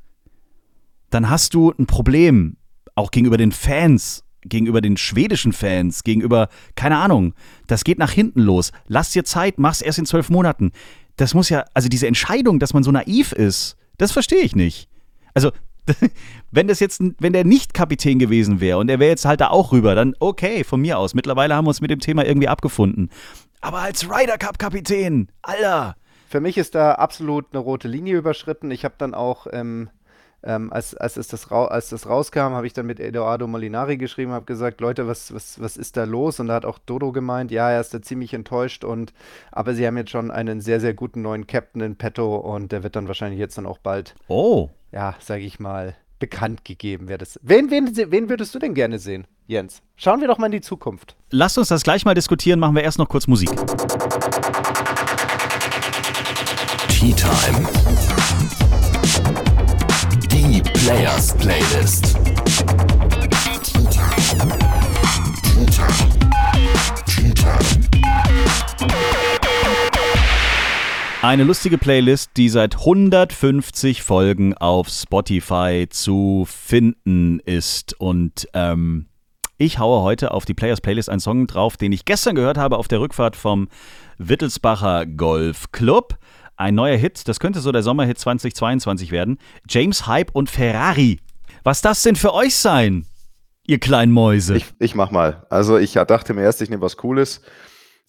dann 1.10 1.30
hast 1.30 1.54
du 1.54 1.74
ein 1.78 1.88
Problem, 1.88 2.58
auch 2.96 3.12
gegenüber 3.12 3.38
den 3.38 3.52
Fans 3.52 4.24
gegenüber 4.50 4.82
den 4.82 4.98
schwedischen 4.98 5.54
Fans, 5.54 6.04
gegenüber, 6.04 6.50
keine 6.76 6.98
Ahnung, 6.98 7.34
das 7.68 7.84
geht 7.84 7.98
nach 7.98 8.12
hinten 8.12 8.42
los. 8.42 8.72
Lass 8.88 9.12
dir 9.12 9.24
Zeit, 9.24 9.58
mach's 9.58 9.82
erst 9.82 10.00
in 10.00 10.06
zwölf 10.06 10.30
Monaten. 10.30 10.72
Das 11.16 11.34
muss 11.34 11.50
ja, 11.50 11.66
also 11.74 11.90
diese 11.90 12.08
Entscheidung, 12.08 12.60
dass 12.60 12.74
man 12.74 12.84
so 12.84 12.92
naiv 12.92 13.32
ist, 13.32 13.76
das 13.98 14.12
verstehe 14.12 14.42
ich 14.42 14.56
nicht. 14.56 14.88
Also, 15.34 15.52
wenn 16.52 16.68
das 16.68 16.80
jetzt, 16.80 17.02
wenn 17.20 17.34
der 17.34 17.46
nicht 17.46 17.74
Kapitän 17.74 18.20
gewesen 18.20 18.60
wäre 18.60 18.78
und 18.78 18.90
er 18.90 19.00
wäre 19.00 19.10
jetzt 19.10 19.26
halt 19.26 19.42
da 19.42 19.50
auch 19.50 19.72
rüber, 19.72 19.96
dann 19.96 20.16
okay, 20.20 20.64
von 20.64 20.82
mir 20.82 20.98
aus. 20.98 21.14
Mittlerweile 21.14 21.56
haben 21.56 21.66
wir 21.66 21.70
uns 21.70 21.82
mit 21.82 21.92
dem 21.92 22.00
Thema 22.00 22.26
irgendwie 22.26 22.50
abgefunden. 22.50 23.10
Aber 23.62 23.80
als 23.80 24.10
Ryder 24.10 24.38
Cup 24.38 24.60
Kapitän, 24.60 25.30
Alter. 25.42 25.96
Für 26.30 26.42
mich 26.42 26.58
ist 26.58 26.76
da 26.76 26.94
absolut 26.94 27.48
eine 27.52 27.60
rote 27.60 27.88
Linie 27.88 28.18
überschritten. 28.18 28.70
Ich 28.72 28.84
habe 28.84 28.96
dann 28.98 29.14
auch 29.14 29.48
ähm, 29.52 29.90
ähm, 30.44 30.72
als, 30.72 30.96
als, 30.96 31.18
es 31.18 31.28
das 31.28 31.52
als 31.52 31.90
das 31.90 32.08
rauskam, 32.08 32.54
habe 32.54 32.68
ich 32.68 32.74
dann 32.74 32.86
mit 32.86 33.00
Eduardo 33.00 33.48
Molinari 33.48 33.98
geschrieben, 33.98 34.32
habe 34.32 34.46
gesagt, 34.46 34.82
Leute, 34.82 35.08
was, 35.08 35.34
was, 35.34 35.60
was 35.60 35.78
ist 35.78 35.98
da 35.98 36.04
los? 36.04 36.40
Und 36.40 36.48
da 36.48 36.56
hat 36.56 36.66
auch 36.66 36.78
Dodo 36.78 37.12
gemeint, 37.12 37.52
ja, 37.52 37.72
er 37.72 37.82
ist 37.82 37.94
da 37.94 38.02
ziemlich 38.02 38.34
enttäuscht 38.34 38.84
und 38.84 39.14
aber 39.52 39.74
sie 39.74 39.86
haben 39.86 39.98
jetzt 39.98 40.12
schon 40.12 40.32
einen 40.32 40.62
sehr, 40.62 40.80
sehr 40.80 40.94
guten 40.94 41.22
neuen 41.22 41.48
Captain 41.48 41.82
in 41.82 41.96
petto 41.96 42.36
und 42.36 42.72
der 42.72 42.84
wird 42.84 42.96
dann 42.96 43.08
wahrscheinlich 43.08 43.40
jetzt 43.40 43.58
dann 43.58 43.66
auch 43.66 43.80
bald, 43.80 44.16
oh. 44.28 44.70
ja, 44.92 45.16
sage 45.20 45.44
ich 45.44 45.60
mal, 45.60 45.96
bekannt 46.20 46.66
gegeben. 46.66 47.08
Wer 47.08 47.18
das, 47.18 47.40
wen, 47.44 47.70
wen, 47.72 47.96
wen 47.96 48.30
würdest 48.30 48.54
du 48.56 48.60
denn 48.60 48.74
gerne 48.74 49.00
sehen, 49.00 49.26
Jens? 49.48 49.82
Schauen 49.96 50.22
wir 50.22 50.28
doch 50.28 50.38
mal 50.38 50.48
in 50.48 50.54
die 50.54 50.62
Zukunft. 50.62 51.16
Lasst 51.30 51.58
uns 51.58 51.68
das 51.70 51.84
gleich 51.84 52.06
mal 52.06 52.14
diskutieren, 52.14 52.60
machen 52.60 52.76
wir 52.76 52.84
erst 52.84 53.00
noch 53.00 53.10
kurz 53.10 53.28
Musik. 53.28 53.50
Tea 56.90 57.14
Time. 57.14 57.68
Die 60.32 60.62
Players 60.62 61.36
Playlist. 61.38 62.16
Eine 71.24 71.46
lustige 71.46 71.80
Playlist, 71.80 72.32
die 72.38 72.48
seit 72.48 72.76
150 72.76 74.04
Folgen 74.04 74.54
auf 74.54 74.88
Spotify 74.88 75.88
zu 75.90 76.46
finden 76.48 77.40
ist. 77.40 78.00
Und 78.00 78.48
ähm, 78.54 79.08
ich 79.58 79.80
haue 79.80 80.04
heute 80.04 80.32
auf 80.32 80.46
die 80.46 80.54
Players 80.54 80.80
Playlist 80.80 81.10
einen 81.10 81.20
Song 81.20 81.48
drauf, 81.48 81.76
den 81.76 81.92
ich 81.92 82.06
gestern 82.06 82.36
gehört 82.36 82.60
habe 82.60 82.78
auf 82.78 82.88
der 82.88 83.00
Rückfahrt 83.00 83.36
vom 83.36 83.68
Wittelsbacher 84.20 85.08
Golf 85.08 85.72
Club. 85.72 86.20
Ein 86.56 86.76
neuer 86.76 86.98
Hit, 86.98 87.28
das 87.28 87.40
könnte 87.40 87.62
so 87.62 87.72
der 87.72 87.82
Sommerhit 87.82 88.20
2022 88.20 89.12
werden. 89.12 89.40
James 89.68 90.06
Hype 90.06 90.30
und 90.34 90.52
Ferrari. 90.52 91.20
Was 91.64 91.82
das 91.82 92.04
denn 92.04 92.16
für 92.16 92.34
euch 92.34 92.56
sein, 92.56 93.08
ihr 93.66 93.80
kleinen 93.80 94.12
Mäuse? 94.12 94.56
Ich, 94.56 94.66
ich 94.78 94.94
mach 94.94 95.10
mal. 95.10 95.48
Also 95.50 95.80
ich 95.80 95.94
dachte 95.94 96.36
mir 96.36 96.44
erst, 96.44 96.62
ich 96.62 96.70
nehme 96.70 96.84
was 96.84 96.96
Cooles. 96.96 97.42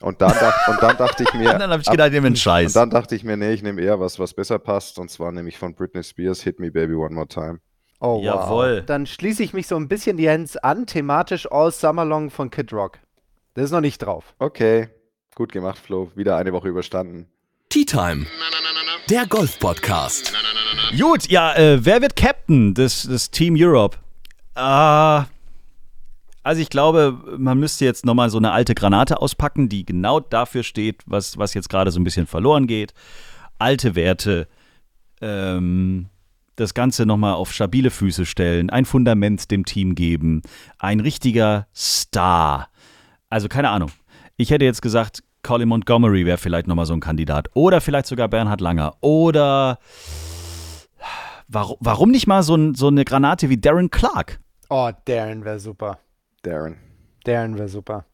Und 0.01 0.23
dann, 0.23 0.31
dacht, 0.31 0.69
und 0.69 0.83
dann 0.83 0.97
dachte 0.97 1.25
ich 1.25 1.35
mir. 1.35 1.53
und 1.53 1.59
dann 1.61 1.71
habe 1.71 1.83
ich 1.83 1.91
gedacht, 1.91 2.09
ich 2.09 2.13
nehme 2.15 2.29
einen 2.29 2.37
Scheiß. 2.37 2.69
Und 2.69 2.77
dann 2.77 2.91
dachte 2.91 3.17
ich 3.17 3.25
mir, 3.25 3.37
nee, 3.37 3.53
ich 3.53 3.63
nehme 3.63 3.83
eher 3.83 3.99
was, 3.99 4.19
was 4.19 4.33
besser 4.33 4.59
passt. 4.59 4.99
Und 4.99 5.11
zwar 5.11 5.33
nehme 5.33 5.49
ich 5.49 5.59
von 5.59 5.75
Britney 5.75 6.05
Spears 6.05 6.41
Hit 6.43 6.61
Me 6.61 6.71
Baby 6.71 6.95
One 6.95 7.15
More 7.15 7.27
Time. 7.27 7.59
Oh, 8.01 8.21
Jawohl. 8.23 8.79
Wow. 8.79 8.87
Dann 8.87 9.07
schließe 9.07 9.43
ich 9.43 9.53
mich 9.53 9.67
so 9.67 9.77
ein 9.77 9.89
bisschen 9.89 10.19
Jens 10.19 10.57
an, 10.57 10.87
thematisch 10.87 11.51
All 11.51 11.73
Summer 11.73 12.05
Long 12.05 12.31
von 12.31 12.51
Kid 12.51 12.73
Rock. 12.73 12.99
Das 13.55 13.65
ist 13.65 13.71
noch 13.73 13.81
nicht 13.81 13.99
drauf. 13.99 14.35
Okay, 14.39 14.89
gut 15.35 15.51
gemacht, 15.51 15.79
Flo. 15.79 16.13
Wieder 16.15 16.37
eine 16.37 16.53
Woche 16.53 16.69
überstanden. 16.69 17.27
Tea 17.69 17.85
Time. 17.85 18.27
Der 19.11 19.27
Golf-Podcast. 19.27 20.33
Gut, 20.97 21.29
ja, 21.29 21.57
äh, 21.57 21.85
wer 21.85 22.01
wird 22.01 22.15
Captain 22.15 22.73
des, 22.73 23.03
des 23.03 23.31
Team 23.33 23.57
Europe? 23.59 23.97
Äh, 24.55 25.23
also 26.49 26.63
ich 26.63 26.71
glaube, 26.71 27.37
man 27.37 27.59
müsste 27.59 27.85
jetzt 27.85 28.07
nochmal 28.07 28.31
so 28.31 28.39
eine 28.39 28.53
alte 28.53 28.75
Granate 28.75 29.21
auspacken, 29.21 29.69
die 29.69 29.85
genau 29.85 30.19
dafür 30.19 30.63
steht, 30.63 31.03
was, 31.05 31.37
was 31.37 31.53
jetzt 31.53 31.69
gerade 31.69 31.91
so 31.91 32.01
ein 32.01 32.05
bisschen 32.05 32.27
verloren 32.27 32.67
geht. 32.67 32.95
Alte 33.59 33.95
Werte, 33.95 34.49
ähm, 35.21 36.07
das 36.57 36.73
Ganze 36.73 37.05
nochmal 37.05 37.35
auf 37.35 37.53
stabile 37.53 37.91
Füße 37.91 38.25
stellen, 38.25 38.71
ein 38.71 38.87
Fundament 38.87 39.51
dem 39.51 39.67
Team 39.67 39.95
geben, 39.95 40.41
ein 40.79 41.01
richtiger 41.01 41.67
Star. 41.77 42.71
Also 43.29 43.49
keine 43.49 43.69
Ahnung. 43.69 43.91
Ich 44.39 44.51
hätte 44.51 44.65
jetzt 44.65 44.81
gesagt, 44.81 45.23
Colin 45.43 45.69
Montgomery 45.69 46.25
wäre 46.25 46.39
vielleicht 46.39 46.67
nochmal 46.67 46.87
so 46.87 46.95
ein 46.95 47.01
Kandidat. 47.01 47.51
Oder 47.53 47.83
vielleicht 47.83 48.07
sogar 48.07 48.27
Bernhard 48.27 48.63
Langer. 48.63 48.95
Oder 49.03 49.81
warum, 51.47 51.77
warum 51.81 52.11
nicht 52.11 52.27
mal 52.27 52.43
so, 52.43 52.55
ein, 52.55 52.75
so 52.75 52.87
eine 52.89 53.05
Granate 53.05 53.51
wie 53.51 53.61
Darren 53.61 53.91
Clark? 53.91 54.41
Oh, 54.71 54.91
Darren 55.05 55.45
wäre 55.45 55.61
super. 55.61 55.99
Darren. 56.43 56.77
Darren 57.25 57.59
wäre 57.59 57.69
super. 57.69 58.05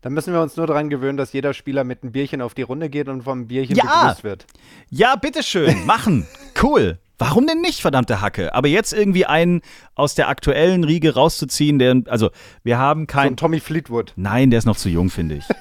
Dann 0.00 0.12
müssen 0.12 0.32
wir 0.32 0.40
uns 0.40 0.56
nur 0.56 0.66
daran 0.66 0.90
gewöhnen, 0.90 1.16
dass 1.18 1.32
jeder 1.32 1.52
Spieler 1.54 1.82
mit 1.84 2.02
einem 2.02 2.12
Bierchen 2.12 2.40
auf 2.40 2.54
die 2.54 2.62
Runde 2.62 2.88
geht 2.88 3.08
und 3.08 3.22
vom 3.22 3.48
Bierchen 3.48 3.76
Ja! 3.76 4.02
begrüßt 4.04 4.24
wird. 4.24 4.46
Ja, 4.90 5.16
bitteschön, 5.16 5.84
machen. 5.86 6.26
Cool. 6.62 6.98
Warum 7.20 7.48
denn 7.48 7.60
nicht, 7.60 7.80
verdammte 7.80 8.20
Hacke? 8.20 8.54
Aber 8.54 8.68
jetzt 8.68 8.92
irgendwie 8.92 9.26
einen 9.26 9.62
aus 9.96 10.14
der 10.14 10.28
aktuellen 10.28 10.84
Riege 10.84 11.14
rauszuziehen, 11.14 11.80
der, 11.80 12.02
also 12.06 12.30
wir 12.62 12.78
haben 12.78 13.02
So 13.02 13.06
keinen. 13.06 13.32
ein 13.32 13.36
Tommy 13.36 13.58
Fleetwood. 13.58 14.12
Nein, 14.14 14.50
der 14.50 14.58
ist 14.58 14.66
noch 14.66 14.76
zu 14.76 14.88
jung, 14.88 15.10
finde 15.10 15.36
ich. 15.36 15.44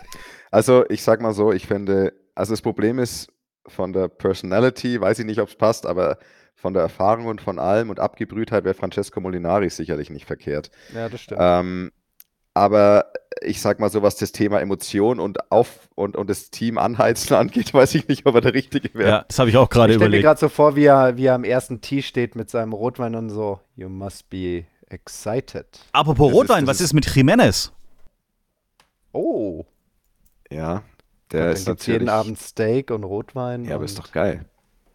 Also 0.49 0.85
ich 0.87 1.03
sag 1.03 1.19
mal 1.21 1.33
so, 1.33 1.51
ich 1.51 1.67
finde, 1.67 2.13
also 2.33 2.53
das 2.53 2.61
Problem 2.61 2.99
ist 2.99 3.27
von 3.67 3.91
der 3.91 4.07
Personality, 4.07 4.99
weiß 5.01 5.19
ich 5.19 5.25
nicht, 5.25 5.41
ob 5.41 5.49
es 5.49 5.55
passt, 5.57 5.85
aber 5.85 6.19
von 6.55 6.73
der 6.73 6.83
Erfahrung 6.83 7.25
und 7.25 7.41
von 7.41 7.59
allem 7.59 7.89
und 7.89 7.99
Abgebrühtheit 7.99 8.63
wäre 8.63 8.73
Francesco 8.73 9.19
Molinari 9.19 9.69
sicherlich 9.69 10.09
nicht 10.09 10.25
verkehrt. 10.25 10.71
Ja, 10.95 11.09
das 11.09 11.19
stimmt. 11.19 11.41
Ähm, 11.43 11.91
aber 12.57 13.11
ich 13.41 13.61
sag 13.61 13.79
mal 13.79 13.89
so, 13.89 14.01
was 14.01 14.15
das 14.15 14.31
Thema 14.31 14.59
Emotion 14.61 15.19
und 15.19 15.51
auf 15.51 15.89
und, 15.95 16.15
und 16.15 16.29
das 16.29 16.49
Team 16.49 16.77
anheizen 16.77 17.35
angeht, 17.37 17.73
weiß 17.73 17.93
ich 17.95 18.07
nicht, 18.07 18.25
ob 18.25 18.35
er 18.35 18.41
der 18.41 18.53
Richtige 18.53 18.93
wäre. 18.93 19.09
Ja, 19.09 19.25
das 19.27 19.37
habe 19.39 19.49
ich 19.49 19.57
auch 19.57 19.69
gerade 19.69 19.93
ich 19.93 19.97
stelle 19.97 20.09
mir 20.09 20.17
überlegt. 20.17 20.25
gerade 20.25 20.39
so 20.39 20.49
vor, 20.49 20.75
wie 20.75 20.85
er, 20.85 21.17
wie 21.17 21.25
er 21.25 21.35
am 21.35 21.43
ersten 21.43 21.81
Tee 21.81 22.01
steht 22.01 22.35
mit 22.35 22.49
seinem 22.49 22.73
Rotwein 22.73 23.15
und 23.15 23.29
so, 23.29 23.59
you 23.75 23.89
must 23.89 24.29
be 24.29 24.65
excited. 24.89 25.65
Apropos 25.91 26.27
Das 26.29 26.33
ist- 26.33 26.39
Rotwein, 26.41 26.65
das 26.65 26.75
was 26.75 26.81
ist- 26.81 26.85
ist 26.87 26.93
mit 26.93 27.15
Jimenez? 27.15 27.71
Oh, 29.13 29.65
Ja, 30.49 30.83
der 31.31 31.51
ist 31.51 31.67
natürlich. 31.67 31.99
jeden 32.01 32.09
Abend 32.09 32.39
Steak 32.39 32.91
und 32.91 33.03
Rotwein. 33.03 33.65
Ja, 33.65 33.75
aber 33.75 33.85
ist 33.85 33.99
doch 33.99 34.11
geil. 34.11 34.45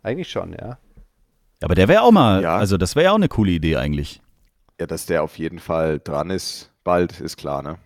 Eigentlich 0.02 0.30
schon, 0.30 0.52
ja. 0.54 0.78
Aber 1.62 1.74
der 1.74 1.86
wäre 1.88 2.02
auch 2.02 2.10
mal, 2.10 2.42
Ja. 2.42 2.56
also 2.56 2.76
das 2.76 2.96
wäre 2.96 3.04
ja 3.04 3.10
auch 3.12 3.16
eine 3.16 3.28
coole 3.28 3.52
Idee 3.52 3.76
eigentlich. 3.76 4.20
Ja, 4.80 4.86
dass 4.86 5.06
der 5.06 5.22
auf 5.22 5.38
jeden 5.38 5.58
Fall 5.60 6.00
dran 6.00 6.30
ist, 6.30 6.71
bald, 6.84 7.20
ist 7.20 7.36
klar, 7.36 7.62
ne? 7.62 7.78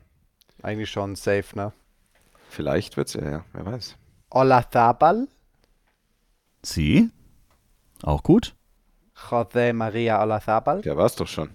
Eigentlich 0.62 0.90
schon 0.90 1.16
safe, 1.16 1.46
ne? 1.54 1.72
Vielleicht 2.48 2.96
wird's 2.96 3.14
ja, 3.14 3.28
ja, 3.28 3.44
wer 3.52 3.66
weiß. 3.66 3.96
Olazabal, 4.30 5.28
Sie? 6.62 7.10
Auch 8.02 8.22
gut? 8.22 8.54
José 9.30 9.72
María 9.72 10.22
Olazabal. 10.22 10.82
Der 10.82 10.96
war's 10.96 11.16
doch 11.16 11.28
schon. 11.28 11.50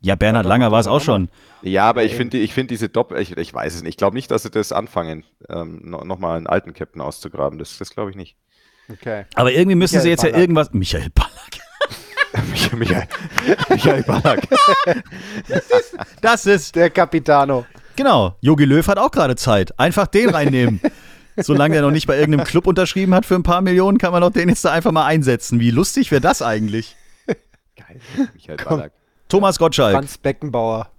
Ja, 0.00 0.14
Bernhard 0.14 0.46
Langer 0.46 0.72
war 0.72 0.80
es 0.80 0.86
auch 0.86 1.00
schon. 1.02 1.28
Ja, 1.60 1.84
aber 1.84 2.04
ich 2.04 2.14
finde, 2.14 2.38
ich 2.38 2.54
finde 2.54 2.68
diese 2.68 2.88
Doppel, 2.88 3.20
ich, 3.20 3.36
ich 3.36 3.52
weiß 3.52 3.74
es 3.74 3.82
nicht. 3.82 3.90
Ich 3.90 3.96
glaube 3.98 4.16
nicht, 4.16 4.30
dass 4.30 4.44
sie 4.44 4.50
das 4.50 4.72
anfangen, 4.72 5.24
ähm, 5.50 5.82
no, 5.84 6.04
nochmal 6.04 6.38
einen 6.38 6.46
alten 6.46 6.72
Captain 6.72 7.02
auszugraben. 7.02 7.58
Das, 7.58 7.76
das 7.76 7.90
glaube 7.90 8.10
ich 8.10 8.16
nicht. 8.16 8.36
Okay. 8.88 9.26
Aber 9.34 9.52
irgendwie 9.52 9.76
müssen 9.76 9.96
Michael 9.96 10.02
sie 10.02 10.08
jetzt 10.08 10.22
Ballack. 10.22 10.34
ja 10.36 10.40
irgendwas. 10.40 10.72
Michael 10.72 11.10
Ballack. 11.10 11.60
Michael, 12.50 12.78
Michael, 12.78 13.08
Michael 13.68 14.02
Ballack. 14.02 14.48
Das 16.20 16.46
ist. 16.46 16.74
Der 16.74 16.90
Capitano. 16.90 17.66
Genau. 17.96 18.36
Jogi 18.40 18.64
Löw 18.64 18.86
hat 18.86 18.98
auch 18.98 19.10
gerade 19.10 19.36
Zeit. 19.36 19.78
Einfach 19.78 20.06
den 20.06 20.30
reinnehmen. 20.30 20.80
Solange 21.36 21.76
er 21.76 21.82
noch 21.82 21.90
nicht 21.90 22.06
bei 22.06 22.18
irgendeinem 22.18 22.46
Club 22.46 22.66
unterschrieben 22.66 23.14
hat 23.14 23.24
für 23.26 23.34
ein 23.34 23.42
paar 23.42 23.60
Millionen, 23.60 23.98
kann 23.98 24.12
man 24.12 24.20
doch 24.20 24.30
den 24.30 24.48
jetzt 24.48 24.64
da 24.64 24.72
einfach 24.72 24.92
mal 24.92 25.06
einsetzen. 25.06 25.60
Wie 25.60 25.70
lustig 25.70 26.10
wäre 26.10 26.20
das 26.20 26.42
eigentlich? 26.42 26.96
Geil. 27.76 28.00
Michael 28.34 28.56
Ballack. 28.56 28.92
Thomas 29.28 29.58
Gottschalk. 29.58 29.92
Franz 29.92 30.18
Beckenbauer. 30.18 30.90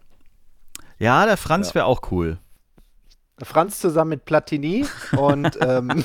Ja, 1.00 1.26
der 1.26 1.38
Franz 1.38 1.76
wäre 1.76 1.86
auch 1.86 2.12
cool. 2.12 2.38
Franz 3.44 3.80
zusammen 3.80 4.10
mit 4.10 4.26
Platini 4.26 4.86
und 5.18 5.58
ähm, 5.62 6.04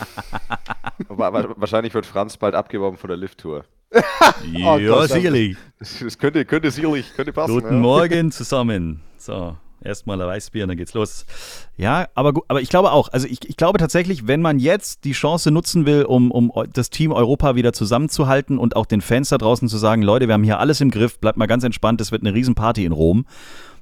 wahrscheinlich 1.08 1.92
wird 1.92 2.06
Franz 2.06 2.36
bald 2.36 2.54
abgeworben 2.54 2.96
von 2.96 3.08
der 3.08 3.16
Lift-Tour. 3.16 3.64
ja, 4.52 4.78
Gott, 4.78 5.10
sicherlich. 5.10 5.56
Das, 5.78 6.18
könnte, 6.18 6.44
könnte 6.44 6.70
sicherlich, 6.70 7.12
könnte 7.14 7.32
passen. 7.32 7.54
Guten 7.54 7.74
ja. 7.74 7.80
Morgen 7.80 8.32
zusammen. 8.32 9.02
So, 9.16 9.56
erstmal 9.82 10.20
ein 10.20 10.26
Weißbier 10.26 10.64
und 10.64 10.68
dann 10.68 10.76
geht's 10.76 10.94
los. 10.94 11.24
Ja, 11.76 12.08
aber, 12.14 12.40
aber 12.48 12.60
ich 12.60 12.68
glaube 12.68 12.92
auch, 12.92 13.08
also 13.08 13.26
ich, 13.26 13.48
ich 13.48 13.56
glaube 13.56 13.78
tatsächlich, 13.78 14.26
wenn 14.26 14.42
man 14.42 14.58
jetzt 14.58 15.04
die 15.04 15.12
Chance 15.12 15.50
nutzen 15.50 15.86
will, 15.86 16.04
um, 16.04 16.30
um 16.30 16.52
das 16.72 16.90
Team 16.90 17.12
Europa 17.12 17.54
wieder 17.54 17.72
zusammenzuhalten 17.72 18.58
und 18.58 18.76
auch 18.76 18.86
den 18.86 19.00
Fans 19.00 19.28
da 19.28 19.38
draußen 19.38 19.68
zu 19.68 19.78
sagen, 19.78 20.02
Leute, 20.02 20.26
wir 20.26 20.34
haben 20.34 20.44
hier 20.44 20.60
alles 20.60 20.80
im 20.80 20.90
Griff, 20.90 21.18
bleibt 21.18 21.38
mal 21.38 21.46
ganz 21.46 21.64
entspannt, 21.64 22.00
es 22.00 22.12
wird 22.12 22.22
eine 22.22 22.34
Riesenparty 22.34 22.84
in 22.84 22.92
Rom. 22.92 23.26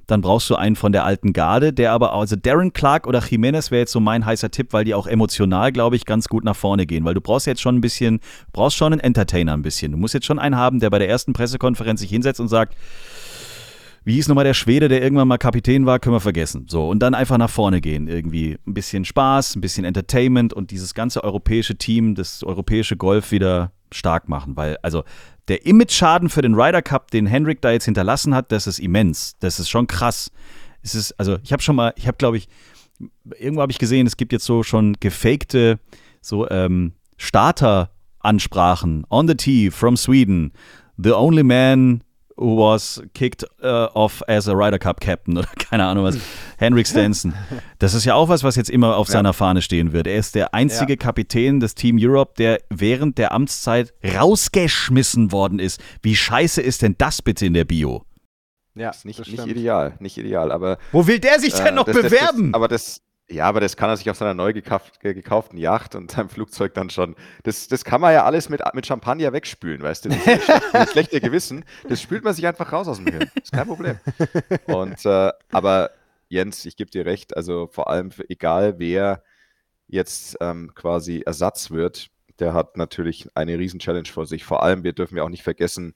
Dann 0.07 0.21
brauchst 0.21 0.49
du 0.49 0.55
einen 0.55 0.75
von 0.75 0.91
der 0.91 1.03
alten 1.03 1.33
Garde, 1.33 1.73
der 1.73 1.91
aber, 1.91 2.13
also 2.13 2.35
Darren 2.35 2.73
Clark 2.73 3.07
oder 3.07 3.23
Jimenez 3.23 3.71
wäre 3.71 3.81
jetzt 3.81 3.91
so 3.91 3.99
mein 3.99 4.25
heißer 4.25 4.51
Tipp, 4.51 4.71
weil 4.71 4.85
die 4.85 4.93
auch 4.93 5.07
emotional, 5.07 5.71
glaube 5.71 5.95
ich, 5.95 6.05
ganz 6.05 6.27
gut 6.27 6.43
nach 6.43 6.55
vorne 6.55 6.85
gehen. 6.85 7.05
Weil 7.05 7.15
du 7.15 7.21
brauchst 7.21 7.47
jetzt 7.47 7.61
schon 7.61 7.75
ein 7.75 7.81
bisschen, 7.81 8.19
brauchst 8.53 8.77
schon 8.77 8.93
einen 8.93 9.01
Entertainer 9.01 9.53
ein 9.53 9.61
bisschen. 9.61 9.91
Du 9.91 9.97
musst 9.97 10.13
jetzt 10.13 10.25
schon 10.25 10.39
einen 10.39 10.55
haben, 10.55 10.79
der 10.79 10.89
bei 10.89 10.99
der 10.99 11.09
ersten 11.09 11.33
Pressekonferenz 11.33 12.01
sich 12.01 12.09
hinsetzt 12.09 12.39
und 12.39 12.47
sagt, 12.47 12.75
wie 14.05 14.13
hieß 14.13 14.27
nochmal 14.27 14.45
der 14.45 14.53
Schwede, 14.53 14.87
der 14.87 15.01
irgendwann 15.01 15.27
mal 15.27 15.39
Kapitän 15.39 15.87
war, 15.87 15.97
können 15.97 16.15
wir 16.15 16.19
vergessen. 16.19 16.67
So, 16.69 16.87
und 16.87 16.99
dann 16.99 17.15
einfach 17.15 17.39
nach 17.39 17.49
vorne 17.49 17.81
gehen. 17.81 18.07
Irgendwie 18.07 18.59
ein 18.67 18.75
bisschen 18.75 19.03
Spaß, 19.03 19.55
ein 19.55 19.61
bisschen 19.61 19.83
Entertainment 19.83 20.53
und 20.53 20.69
dieses 20.69 20.93
ganze 20.93 21.23
europäische 21.23 21.75
Team, 21.75 22.13
das 22.13 22.43
europäische 22.43 22.97
Golf 22.97 23.31
wieder 23.31 23.71
stark 23.91 24.29
machen. 24.29 24.55
Weil, 24.55 24.77
also, 24.83 25.03
der 25.47 25.65
Image-Schaden 25.65 26.29
für 26.29 26.41
den 26.41 26.55
Ryder 26.55 26.81
Cup, 26.81 27.11
den 27.11 27.25
Hendrick 27.25 27.61
da 27.61 27.71
jetzt 27.71 27.85
hinterlassen 27.85 28.33
hat, 28.33 28.51
das 28.51 28.67
ist 28.67 28.79
immens. 28.79 29.35
Das 29.39 29.59
ist 29.59 29.69
schon 29.69 29.87
krass. 29.87 30.31
Es 30.81 30.95
ist, 30.95 31.11
also, 31.19 31.37
ich 31.43 31.51
habe 31.51 31.61
schon 31.61 31.75
mal, 31.75 31.93
ich 31.95 32.07
habe, 32.07 32.17
glaube 32.17 32.37
ich, 32.37 32.47
irgendwo 33.37 33.61
habe 33.61 33.71
ich 33.71 33.79
gesehen, 33.79 34.07
es 34.07 34.17
gibt 34.17 34.31
jetzt 34.31 34.45
so 34.45 34.63
schon 34.63 34.93
gefakte, 34.99 35.79
so, 36.21 36.49
ähm, 36.49 36.93
Starter-Ansprachen. 37.17 39.05
On 39.09 39.27
the 39.27 39.35
tee 39.35 39.71
from 39.71 39.97
Sweden. 39.97 40.51
The 40.97 41.13
only 41.13 41.43
man 41.43 42.01
who 42.37 42.57
was 42.57 43.01
kicked 43.13 43.45
uh, 43.63 43.87
off 43.93 44.21
as 44.27 44.47
a 44.47 44.53
Ryder 44.53 44.77
Cup 44.79 44.99
Captain 44.99 45.37
oder 45.37 45.47
keine 45.57 45.85
Ahnung 45.85 46.03
was. 46.03 46.17
Henrik 46.57 46.85
Stenson. 46.87 47.33
Das 47.79 47.93
ist 47.93 48.05
ja 48.05 48.15
auch 48.15 48.27
was, 48.29 48.43
was 48.43 48.55
jetzt 48.55 48.69
immer 48.69 48.97
auf 48.97 49.07
seiner 49.07 49.33
Fahne 49.33 49.61
stehen 49.61 49.93
wird. 49.93 50.07
Er 50.07 50.17
ist 50.17 50.35
der 50.35 50.53
einzige 50.53 50.93
Ja. 50.93 50.97
Kapitän 50.97 51.59
des 51.59 51.75
Team 51.75 51.97
Europe, 51.99 52.33
der 52.37 52.59
während 52.69 53.17
der 53.17 53.31
Amtszeit 53.31 53.93
rausgeschmissen 54.03 55.31
worden 55.31 55.59
ist. 55.59 55.81
Wie 56.01 56.15
scheiße 56.15 56.61
ist 56.61 56.81
denn 56.81 56.95
das 56.97 57.21
bitte 57.21 57.45
in 57.45 57.53
der 57.53 57.65
Bio? 57.65 58.03
ja, 58.75 58.89
Ist 58.89 59.05
nicht, 59.05 59.19
das 59.19 59.27
nicht 59.29 59.47
ideal, 59.47 59.95
nicht 59.99 60.17
ideal, 60.17 60.51
aber 60.51 60.77
Wo 60.91 61.07
will 61.07 61.19
der 61.19 61.39
sich 61.39 61.53
äh, 61.57 61.63
denn 61.63 61.75
noch 61.75 61.85
das, 61.85 61.95
das, 61.95 62.03
bewerben? 62.03 62.51
Das, 62.51 62.53
aber 62.55 62.67
das, 62.67 63.01
ja, 63.27 63.45
aber 63.45 63.59
das 63.59 63.75
kann 63.75 63.89
er 63.89 63.97
sich 63.97 64.09
auf 64.09 64.17
seiner 64.17 64.33
neu 64.33 64.53
gekauft, 64.53 64.99
ge- 64.99 65.13
gekauften 65.13 65.57
Yacht 65.57 65.95
und 65.95 66.11
seinem 66.11 66.29
Flugzeug 66.29 66.73
dann 66.73 66.89
schon. 66.89 67.15
Das, 67.43 67.67
das 67.67 67.83
kann 67.83 68.01
man 68.01 68.13
ja 68.13 68.23
alles 68.23 68.49
mit, 68.49 68.61
mit 68.73 68.85
Champagner 68.85 69.33
wegspülen, 69.33 69.81
weißt 69.81 70.05
du? 70.05 70.09
Das 70.09 70.27
ist 70.27 70.75
ein 70.75 70.87
schlechter 70.87 71.19
Gewissen. 71.19 71.65
Das 71.89 72.01
spült 72.01 72.23
man 72.23 72.33
sich 72.33 72.45
einfach 72.45 72.71
raus 72.71 72.87
aus 72.87 72.97
dem 72.97 73.07
Hirn. 73.07 73.29
Ist 73.41 73.51
kein 73.51 73.67
Problem. 73.67 73.99
Und 74.65 75.03
äh, 75.05 75.31
aber 75.51 75.91
Jens, 76.27 76.65
ich 76.65 76.75
gebe 76.75 76.91
dir 76.91 77.05
recht, 77.05 77.35
also 77.35 77.67
vor 77.67 77.89
allem 77.89 78.11
für, 78.11 78.29
egal 78.29 78.79
wer 78.79 79.23
jetzt 79.87 80.37
ähm, 80.41 80.71
quasi 80.75 81.21
Ersatz 81.25 81.71
wird, 81.71 82.09
der 82.39 82.53
hat 82.53 82.77
natürlich 82.77 83.29
eine 83.33 83.57
riesen 83.57 83.79
Challenge 83.79 84.07
vor 84.07 84.25
sich. 84.25 84.43
Vor 84.43 84.61
allem, 84.61 84.83
wir 84.83 84.93
dürfen 84.93 85.17
ja 85.17 85.23
auch 85.23 85.29
nicht 85.29 85.43
vergessen, 85.43 85.95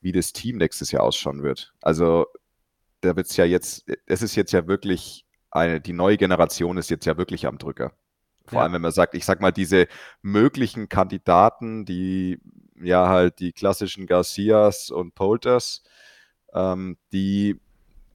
wie 0.00 0.12
das 0.12 0.32
Team 0.32 0.56
nächstes 0.56 0.90
Jahr 0.92 1.02
ausschauen 1.02 1.42
wird. 1.42 1.74
Also 1.82 2.26
da 3.02 3.14
wird 3.14 3.26
es 3.26 3.36
ja 3.36 3.44
jetzt, 3.44 3.84
es 4.06 4.22
ist 4.22 4.36
jetzt 4.36 4.52
ja 4.52 4.66
wirklich 4.66 5.25
eine, 5.56 5.80
die 5.80 5.92
neue 5.92 6.16
Generation 6.16 6.76
ist 6.78 6.90
jetzt 6.90 7.06
ja 7.06 7.16
wirklich 7.16 7.46
am 7.46 7.58
Drücker. 7.58 7.92
Vor 8.46 8.58
Ja. 8.58 8.62
allem, 8.62 8.74
wenn 8.74 8.82
man 8.82 8.92
sagt, 8.92 9.14
ich 9.14 9.24
sag 9.24 9.40
mal, 9.40 9.50
diese 9.52 9.88
möglichen 10.22 10.88
Kandidaten, 10.88 11.84
die 11.84 12.40
ja 12.80 13.08
halt 13.08 13.40
die 13.40 13.52
klassischen 13.52 14.06
Garcias 14.06 14.90
und 14.90 15.14
Polters, 15.14 15.82
ähm, 16.54 16.96
die 17.12 17.60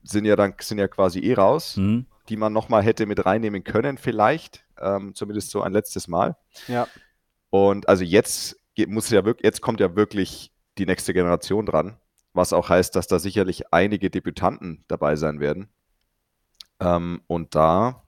sind 0.04 0.24
ja 0.24 0.36
dann 0.36 0.54
sind 0.60 0.78
ja 0.78 0.88
quasi 0.88 1.20
eh 1.20 1.34
raus, 1.34 1.76
Hm? 1.76 2.06
die 2.28 2.36
man 2.36 2.52
nochmal 2.52 2.82
hätte 2.82 3.06
mit 3.06 3.24
reinnehmen 3.26 3.62
können, 3.64 3.98
vielleicht, 3.98 4.64
ähm, 4.80 5.14
zumindest 5.14 5.50
so 5.50 5.62
ein 5.62 5.72
letztes 5.72 6.08
Mal. 6.08 6.36
Ja. 6.68 6.86
Und 7.50 7.88
also 7.88 8.04
jetzt 8.04 8.56
muss 8.86 9.10
ja 9.10 9.24
wirklich, 9.24 9.44
jetzt 9.44 9.60
kommt 9.60 9.80
ja 9.80 9.94
wirklich 9.96 10.50
die 10.78 10.86
nächste 10.86 11.12
Generation 11.12 11.66
dran, 11.66 11.98
was 12.32 12.52
auch 12.54 12.68
heißt, 12.70 12.96
dass 12.96 13.06
da 13.06 13.18
sicherlich 13.18 13.72
einige 13.72 14.08
Debütanten 14.08 14.84
dabei 14.88 15.16
sein 15.16 15.38
werden. 15.40 15.68
Ähm, 16.82 17.22
und 17.26 17.54
da, 17.54 18.02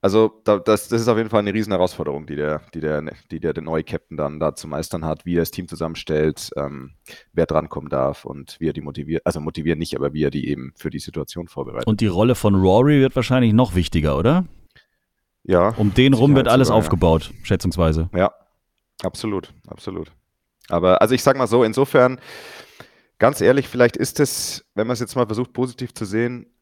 also 0.00 0.40
da, 0.44 0.58
das, 0.58 0.88
das 0.88 1.00
ist 1.00 1.08
auf 1.08 1.18
jeden 1.18 1.30
Fall 1.30 1.40
eine 1.40 1.52
riesen 1.52 1.72
Herausforderung, 1.72 2.26
die 2.26 2.36
der, 2.36 2.62
die 2.72 2.80
der, 2.80 3.02
die 3.30 3.40
der, 3.40 3.52
der 3.52 3.62
neue 3.62 3.84
Captain 3.84 4.16
dann 4.16 4.40
da 4.40 4.54
zu 4.54 4.66
meistern 4.68 5.04
hat, 5.04 5.26
wie 5.26 5.36
er 5.36 5.40
das 5.40 5.50
Team 5.50 5.68
zusammenstellt, 5.68 6.50
ähm, 6.56 6.92
wer 7.32 7.46
drankommen 7.46 7.90
darf 7.90 8.24
und 8.24 8.56
wie 8.60 8.68
er 8.68 8.72
die 8.72 8.80
motiviert, 8.80 9.26
also 9.26 9.40
motivieren 9.40 9.78
nicht, 9.78 9.96
aber 9.96 10.12
wie 10.12 10.24
er 10.24 10.30
die 10.30 10.48
eben 10.48 10.72
für 10.76 10.90
die 10.90 11.00
Situation 11.00 11.48
vorbereitet. 11.48 11.86
Und 11.86 12.00
die 12.00 12.06
Rolle 12.06 12.34
von 12.34 12.54
Rory 12.54 13.00
wird 13.00 13.16
wahrscheinlich 13.16 13.52
noch 13.52 13.74
wichtiger, 13.74 14.16
oder? 14.16 14.46
ja, 15.48 15.70
Um 15.70 15.94
den 15.94 16.14
rum 16.14 16.36
wird 16.36 16.46
alles 16.46 16.68
sogar, 16.68 16.80
ja. 16.80 16.84
aufgebaut, 16.84 17.32
schätzungsweise. 17.42 18.10
Ja, 18.14 18.32
absolut, 19.02 19.52
absolut. 19.66 20.12
Aber 20.68 21.00
also 21.00 21.14
ich 21.14 21.22
sag 21.22 21.38
mal 21.38 21.46
so, 21.46 21.64
insofern, 21.64 22.20
ganz 23.18 23.40
ehrlich, 23.40 23.66
vielleicht 23.66 23.96
ist 23.96 24.20
es, 24.20 24.66
wenn 24.74 24.86
man 24.86 24.92
es 24.92 25.00
jetzt 25.00 25.16
mal 25.16 25.26
versucht, 25.26 25.54
positiv 25.54 25.94
zu 25.94 26.04
sehen, 26.04 26.54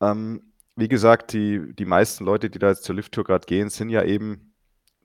ähm, 0.00 0.51
wie 0.76 0.88
gesagt, 0.88 1.32
die, 1.32 1.74
die 1.74 1.84
meisten 1.84 2.24
Leute, 2.24 2.50
die 2.50 2.58
da 2.58 2.68
jetzt 2.70 2.84
zur 2.84 2.94
Lift-Tour 2.94 3.24
gerade 3.24 3.46
gehen, 3.46 3.68
sind 3.68 3.90
ja 3.90 4.02
eben 4.04 4.54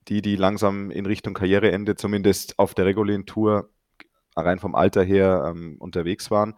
die, 0.07 0.21
die 0.21 0.35
langsam 0.35 0.89
in 0.91 1.05
Richtung 1.05 1.33
Karriereende, 1.33 1.95
zumindest 1.95 2.57
auf 2.59 2.73
der 2.73 2.85
regulären 2.85 3.25
Tour, 3.25 3.69
rein 4.35 4.59
vom 4.59 4.75
Alter 4.75 5.03
her, 5.03 5.51
ähm, 5.51 5.75
unterwegs 5.79 6.31
waren. 6.31 6.55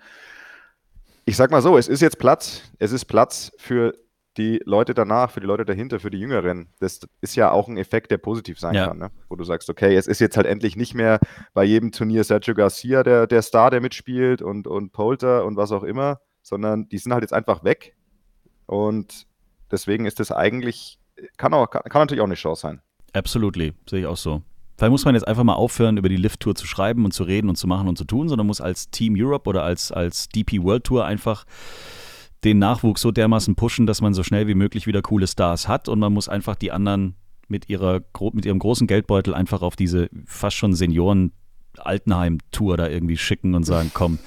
Ich 1.26 1.38
sag 1.38 1.52
mal 1.52 1.62
so, 1.62 1.78
es 1.78 1.88
ist 1.88 2.02
jetzt 2.02 2.20
Platz, 2.20 2.62
es 2.78 2.92
ist 2.92 3.06
Platz 3.06 3.52
für 3.58 3.94
die 4.38 4.62
Leute 4.66 4.94
danach, 4.94 5.32
für 5.32 5.40
die 5.42 5.48
Leute 5.48 5.66
dahinter, 5.66 6.00
für 6.00 6.10
die 6.10 6.20
Jüngeren. 6.20 6.70
Das 6.80 7.00
ist 7.22 7.36
ja 7.36 7.52
auch 7.52 7.68
ein 7.68 7.78
Effekt, 7.78 8.12
der 8.12 8.18
positiv 8.18 8.60
sein 8.60 8.76
Ja. 8.76 8.88
kann, 8.88 8.98
ne? 8.98 9.12
wo 9.28 9.36
du 9.36 9.44
sagst, 9.44 9.70
okay, 9.70 9.96
es 9.96 10.08
ist 10.08 10.20
jetzt 10.20 10.38
halt 10.38 10.48
endlich 10.48 10.76
nicht 10.76 10.94
mehr 10.94 11.20
bei 11.54 11.64
jedem 11.64 11.92
Turnier 11.92 12.24
Sergio 12.24 12.54
Garcia 12.54 13.04
der, 13.04 13.28
der 13.28 13.42
Star, 13.42 13.70
der 13.72 13.82
mitspielt 13.82 14.42
und, 14.42 14.68
und 14.68 14.92
Polter 14.92 15.46
und 15.46 15.58
was 15.58 15.72
auch 15.72 15.84
immer, 15.84 16.20
sondern 16.42 16.88
die 16.90 16.98
sind 16.98 17.12
halt 17.12 17.24
jetzt 17.24 17.34
einfach 17.34 17.64
weg. 17.64 17.96
Und 18.70 19.26
deswegen 19.72 20.06
ist 20.06 20.20
das 20.20 20.32
eigentlich, 20.32 21.00
kann, 21.38 21.56
auch, 21.56 21.72
kann, 21.72 21.82
kann 21.90 22.04
natürlich 22.04 22.22
auch 22.22 22.26
eine 22.26 22.36
Chance 22.36 22.62
sein. 22.62 22.82
Absolutely, 23.14 23.74
sehe 23.90 24.02
ich 24.02 24.06
auch 24.06 24.16
so. 24.16 24.44
Vielleicht 24.78 24.92
muss 24.92 25.06
man 25.06 25.16
jetzt 25.16 25.28
einfach 25.28 25.44
mal 25.44 25.56
aufhören, 25.56 25.98
über 25.98 26.08
die 26.08 26.18
Lift-Tour 26.18 26.54
zu 26.54 26.68
schreiben 26.68 27.04
und 27.04 27.12
zu 27.12 27.24
reden 27.24 27.50
und 27.50 27.56
zu 27.56 27.66
machen 27.66 27.88
und 27.88 27.98
zu 27.98 28.06
tun, 28.06 28.30
sondern 28.30 28.46
muss 28.46 28.62
als 28.62 28.92
Team 28.92 29.16
Europe 29.18 29.50
oder 29.50 29.64
als, 29.64 29.92
als 29.92 30.30
DP 30.30 30.62
World 30.62 30.84
Tour 30.84 31.04
einfach 31.04 31.46
den 32.44 32.60
Nachwuchs 32.60 33.02
so 33.02 33.10
dermaßen 33.12 33.56
pushen, 33.56 33.88
dass 33.88 34.02
man 34.02 34.14
so 34.14 34.22
schnell 34.22 34.48
wie 34.48 34.54
möglich 34.54 34.86
wieder 34.86 35.02
coole 35.02 35.26
Stars 35.26 35.68
hat 35.68 35.90
und 35.90 35.98
man 35.98 36.14
muss 36.14 36.30
einfach 36.30 36.56
die 36.56 36.72
anderen 36.72 37.16
mit, 37.48 37.70
ihrer, 37.70 38.02
mit 38.34 38.46
ihrem 38.46 38.60
großen 38.60 38.86
Geldbeutel 38.86 39.34
einfach 39.34 39.64
auf 39.64 39.76
diese 39.76 40.12
fast 40.26 40.58
schon 40.58 40.76
Senioren-Altenheim-Tour 40.76 42.78
da 42.78 42.88
irgendwie 42.88 43.18
schicken 43.18 43.56
und 43.56 43.64
sagen, 43.64 43.90
komm, 43.96 44.20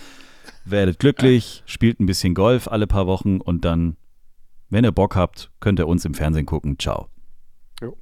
werdet 0.65 0.99
glücklich, 0.99 1.63
spielt 1.67 2.01
ein 2.01 2.07
bisschen 2.07 2.35
Golf 2.35 2.67
alle 2.69 2.89
paar 2.89 3.07
Wochen 3.07 3.41
und 3.41 3.65
dann, 3.65 3.97
wenn 4.73 4.85
ihr 4.85 4.93
Bock 4.93 5.17
habt, 5.17 5.51
könnt 5.61 5.79
ihr 5.79 5.87
uns 5.87 6.07
im 6.07 6.15
Fernsehen 6.15 6.47
gucken. 6.47 6.79
Ciao. 6.79 7.09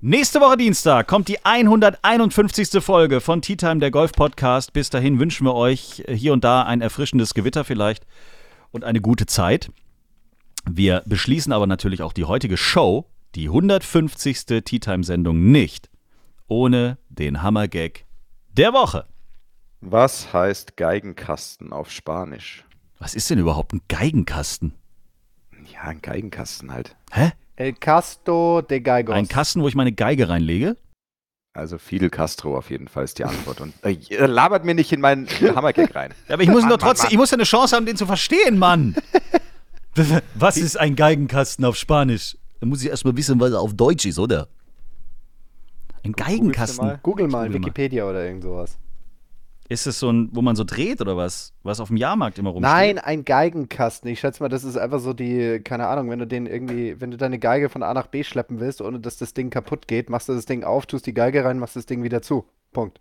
Nächste 0.00 0.40
Woche 0.40 0.56
Dienstag 0.56 1.09
kommt 1.09 1.26
die 1.26 1.44
151. 1.44 2.80
Folge 2.80 3.20
von 3.20 3.42
Tea 3.42 3.56
Time, 3.56 3.80
der 3.80 3.90
Golf-Podcast. 3.90 4.72
Bis 4.72 4.88
dahin 4.88 5.18
wünschen 5.18 5.46
wir 5.46 5.54
euch 5.54 6.04
hier 6.06 6.33
und 6.33 6.44
da 6.44 6.62
ein 6.62 6.80
erfrischendes 6.80 7.35
Gewitter 7.35 7.64
vielleicht 7.64 8.06
und 8.70 8.85
eine 8.85 9.00
gute 9.00 9.26
Zeit. 9.26 9.72
Wir 10.70 11.02
beschließen 11.06 11.52
aber 11.52 11.66
natürlich 11.66 12.02
auch 12.02 12.12
die 12.12 12.24
heutige 12.24 12.56
Show, 12.56 13.06
die 13.35 13.48
150. 13.48 14.62
Tea 14.64 14.78
Time-Sendung, 14.78 15.50
nicht 15.50 15.90
ohne 16.46 16.98
den 17.09 17.42
Hammergag 17.42 18.04
der 18.52 18.72
Woche. 18.72 19.06
Was 19.80 20.33
heißt 20.33 20.76
Geigenkasten 20.76 21.72
auf 21.72 21.90
Spanisch? 21.90 22.64
Was 22.98 23.14
ist 23.14 23.28
denn 23.30 23.38
überhaupt 23.38 23.72
ein 23.72 23.80
Geigenkasten? 23.88 24.74
Ja, 25.72 25.83
ein 25.83 26.02
Geigenkasten 26.02 26.72
halt. 26.72 26.96
Hä? 27.12 27.33
El 27.56 27.74
Casto 27.74 28.62
de 28.62 28.80
Galgos. 28.80 29.14
Ein 29.14 29.28
Kasten, 29.28 29.62
wo 29.62 29.68
ich 29.68 29.74
meine 29.74 29.92
Geige 29.92 30.28
reinlege? 30.28 30.76
Also 31.52 31.78
Fidel 31.78 32.11
Castro 32.11 32.56
auf 32.56 32.70
jeden 32.70 32.88
Fall 32.88 33.04
ist 33.04 33.18
die 33.18 33.24
Antwort. 33.24 33.61
Und 33.61 33.74
äh, 33.85 34.26
labert 34.26 34.64
mir 34.64 34.74
nicht 34.74 34.92
in 34.92 35.00
meinen 35.00 35.26
Hammergag 35.26 35.94
rein. 35.94 36.14
Ja, 36.28 36.35
aber 36.35 36.42
ich 36.42 36.48
muss 36.48 36.62
Mann, 36.62 36.68
nur 36.68 36.78
Mann, 36.78 36.87
trotzdem, 36.87 37.06
Mann. 37.06 37.12
ich 37.12 37.18
muss 37.18 37.30
ja 37.30 37.37
eine 37.37 37.44
Chance 37.44 37.74
haben, 37.74 37.87
den 37.87 37.96
zu 37.96 38.06
verstehen, 38.06 38.59
Mann. 38.59 38.94
Was 40.35 40.56
ist 40.56 40.78
ein 40.78 40.94
Geigenkasten 40.94 41.64
auf 41.64 41.76
Spanisch? 41.76 42.37
Da 42.61 42.66
muss 42.66 42.83
ich 42.83 42.88
erstmal 42.88 43.16
wissen, 43.16 43.40
was 43.40 43.52
er 43.52 43.61
auf 43.61 43.74
Deutsch 43.74 44.06
ist, 44.06 44.18
oder? 44.18 44.48
Ein 46.04 46.12
mal. 46.12 46.24
Geigenkasten. 46.24 46.98
Google 47.02 47.26
mal 47.26 47.46
Google 47.46 47.61
mal. 47.61 47.66
Wikipedia 47.66 48.09
oder 48.09 48.24
irgend 48.24 48.42
sowas. 48.42 48.78
Ist 49.70 49.87
es 49.87 50.00
so 50.00 50.11
ein, 50.11 50.30
wo 50.33 50.42
man 50.42 50.56
so 50.56 50.64
dreht 50.64 51.00
oder 51.00 51.16
was? 51.16 51.54
Was 51.62 51.78
auf 51.78 51.88
dem 51.88 51.96
Jahrmarkt 51.96 52.40
immer 52.40 52.50
rumsteht? 52.50 52.72
Nein, 52.72 52.98
ein 52.98 53.24
Geigenkasten. 53.24 54.11
Ich 54.11 54.18
schätze 54.18 54.42
mal, 54.42 54.48
das 54.48 54.64
ist 54.64 54.76
einfach 54.76 54.98
so 54.98 55.12
die, 55.12 55.61
keine 55.61 55.87
Ahnung, 55.87 56.11
wenn 56.11 56.18
du 56.18 56.26
den 56.26 56.46
irgendwie, 56.46 57.00
wenn 57.00 57.12
du 57.12 57.16
deine 57.16 57.38
Geige 57.38 57.68
von 57.68 57.85
A 57.85 57.94
nach 57.94 58.09
B 58.09 58.24
schleppen 58.24 58.59
willst, 58.59 58.83
ohne 58.83 58.98
dass 58.98 59.16
das 59.16 59.33
Ding 59.33 59.48
kaputt 59.48 59.87
geht, 59.87 60.11
machst 60.11 60.28
du 60.28 60.33
das 60.33 60.44
Ding 60.44 60.64
auf, 60.64 60.87
tust 60.87 61.06
die 61.06 61.14
Geige 61.14 61.44
rein, 61.44 61.61
machst 61.61 61.76
das 61.76 61.87
Ding 61.87 62.02
wieder 62.02 62.20
zu. 62.20 62.48
Punkt. 62.72 63.00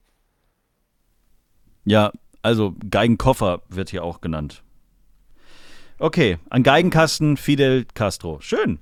Ja, 1.86 2.12
also 2.43 2.75
Geigenkoffer 2.88 3.63
wird 3.69 3.89
hier 3.89 4.03
auch 4.03 4.21
genannt. 4.21 4.62
Okay, 5.97 6.38
ein 6.51 6.62
Geigenkasten 6.62 7.38
Fidel 7.38 7.88
Castro. 7.95 8.41
Schön. 8.41 8.77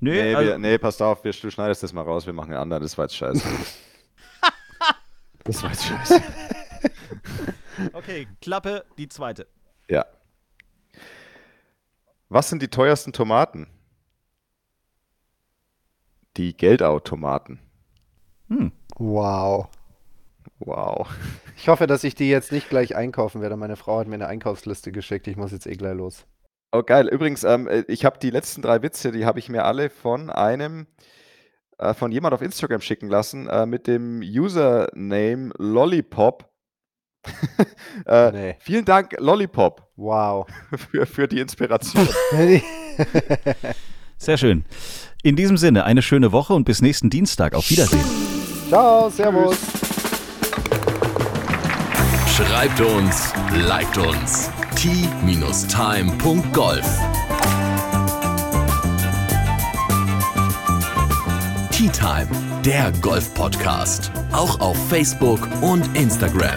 Nö, 0.00 0.12
Nee, 0.12 0.34
also, 0.34 0.50
wir, 0.52 0.58
nee, 0.58 0.78
passt 0.78 1.02
auf, 1.02 1.24
wir, 1.24 1.32
du 1.32 1.50
schneidest 1.50 1.82
das 1.82 1.92
mal 1.92 2.04
raus, 2.04 2.24
wir 2.24 2.32
machen 2.32 2.52
einen 2.52 2.62
anderen, 2.62 2.82
das 2.82 2.96
war 2.96 3.04
jetzt 3.04 3.16
scheiße. 3.16 3.42
das 5.44 5.62
war 5.62 5.68
jetzt 5.68 5.84
scheiße. 5.84 6.22
okay, 7.92 8.28
Klappe, 8.40 8.84
die 8.98 9.08
zweite. 9.08 9.46
Ja. 9.88 10.06
Was 12.28 12.48
sind 12.48 12.62
die 12.62 12.68
teuersten 12.68 13.12
Tomaten? 13.12 13.68
Die 16.36 16.56
Geldautomaten. 16.56 17.60
Wow. 18.96 19.68
Wow. 20.58 21.08
Ich 21.56 21.68
hoffe, 21.68 21.86
dass 21.86 22.04
ich 22.04 22.14
die 22.14 22.28
jetzt 22.28 22.52
nicht 22.52 22.68
gleich 22.68 22.96
einkaufen 22.96 23.40
werde. 23.40 23.56
Meine 23.56 23.76
Frau 23.76 23.98
hat 23.98 24.08
mir 24.08 24.14
eine 24.14 24.26
Einkaufsliste 24.26 24.92
geschickt. 24.92 25.26
Ich 25.26 25.36
muss 25.36 25.52
jetzt 25.52 25.66
eh 25.66 25.76
gleich 25.76 25.94
los. 25.94 26.26
Oh, 26.72 26.82
geil. 26.82 27.08
Übrigens, 27.08 27.44
ähm, 27.44 27.68
äh, 27.68 27.84
ich 27.88 28.04
habe 28.04 28.18
die 28.18 28.30
letzten 28.30 28.62
drei 28.62 28.82
Witze, 28.82 29.12
die 29.12 29.24
habe 29.24 29.38
ich 29.38 29.48
mir 29.48 29.64
alle 29.64 29.90
von 29.90 30.30
einem, 30.30 30.86
äh, 31.78 31.94
von 31.94 32.10
jemand 32.10 32.34
auf 32.34 32.42
Instagram 32.42 32.80
schicken 32.80 33.08
lassen, 33.08 33.48
äh, 33.48 33.66
mit 33.66 33.86
dem 33.86 34.20
Username 34.20 35.52
Lollipop. 35.58 36.50
äh, 38.06 38.30
Nee. 38.32 38.56
Vielen 38.60 38.84
Dank, 38.84 39.14
Lollipop, 39.18 39.82
Wow. 39.96 40.46
für, 40.90 41.06
für 41.06 41.26
die 41.28 41.40
Inspiration. 41.40 42.08
Sehr 44.18 44.36
schön. 44.38 44.64
In 45.22 45.36
diesem 45.36 45.56
Sinne, 45.56 45.84
eine 45.84 46.02
schöne 46.02 46.32
Woche 46.32 46.54
und 46.54 46.64
bis 46.64 46.82
nächsten 46.82 47.10
Dienstag. 47.10 47.54
Auf 47.54 47.68
Wiedersehen. 47.70 48.04
Ciao, 48.68 49.08
Servus. 49.10 49.56
Schreibt 52.36 52.80
uns, 52.80 53.32
liked 53.66 53.98
uns. 53.98 54.50
t-time.golf 54.76 55.56
Tea 61.70 61.88
Time, 61.90 62.28
der 62.64 62.92
Golf-Podcast. 63.00 64.10
Auch 64.32 64.60
auf 64.60 64.76
Facebook 64.88 65.40
und 65.62 65.94
Instagram. 65.96 66.56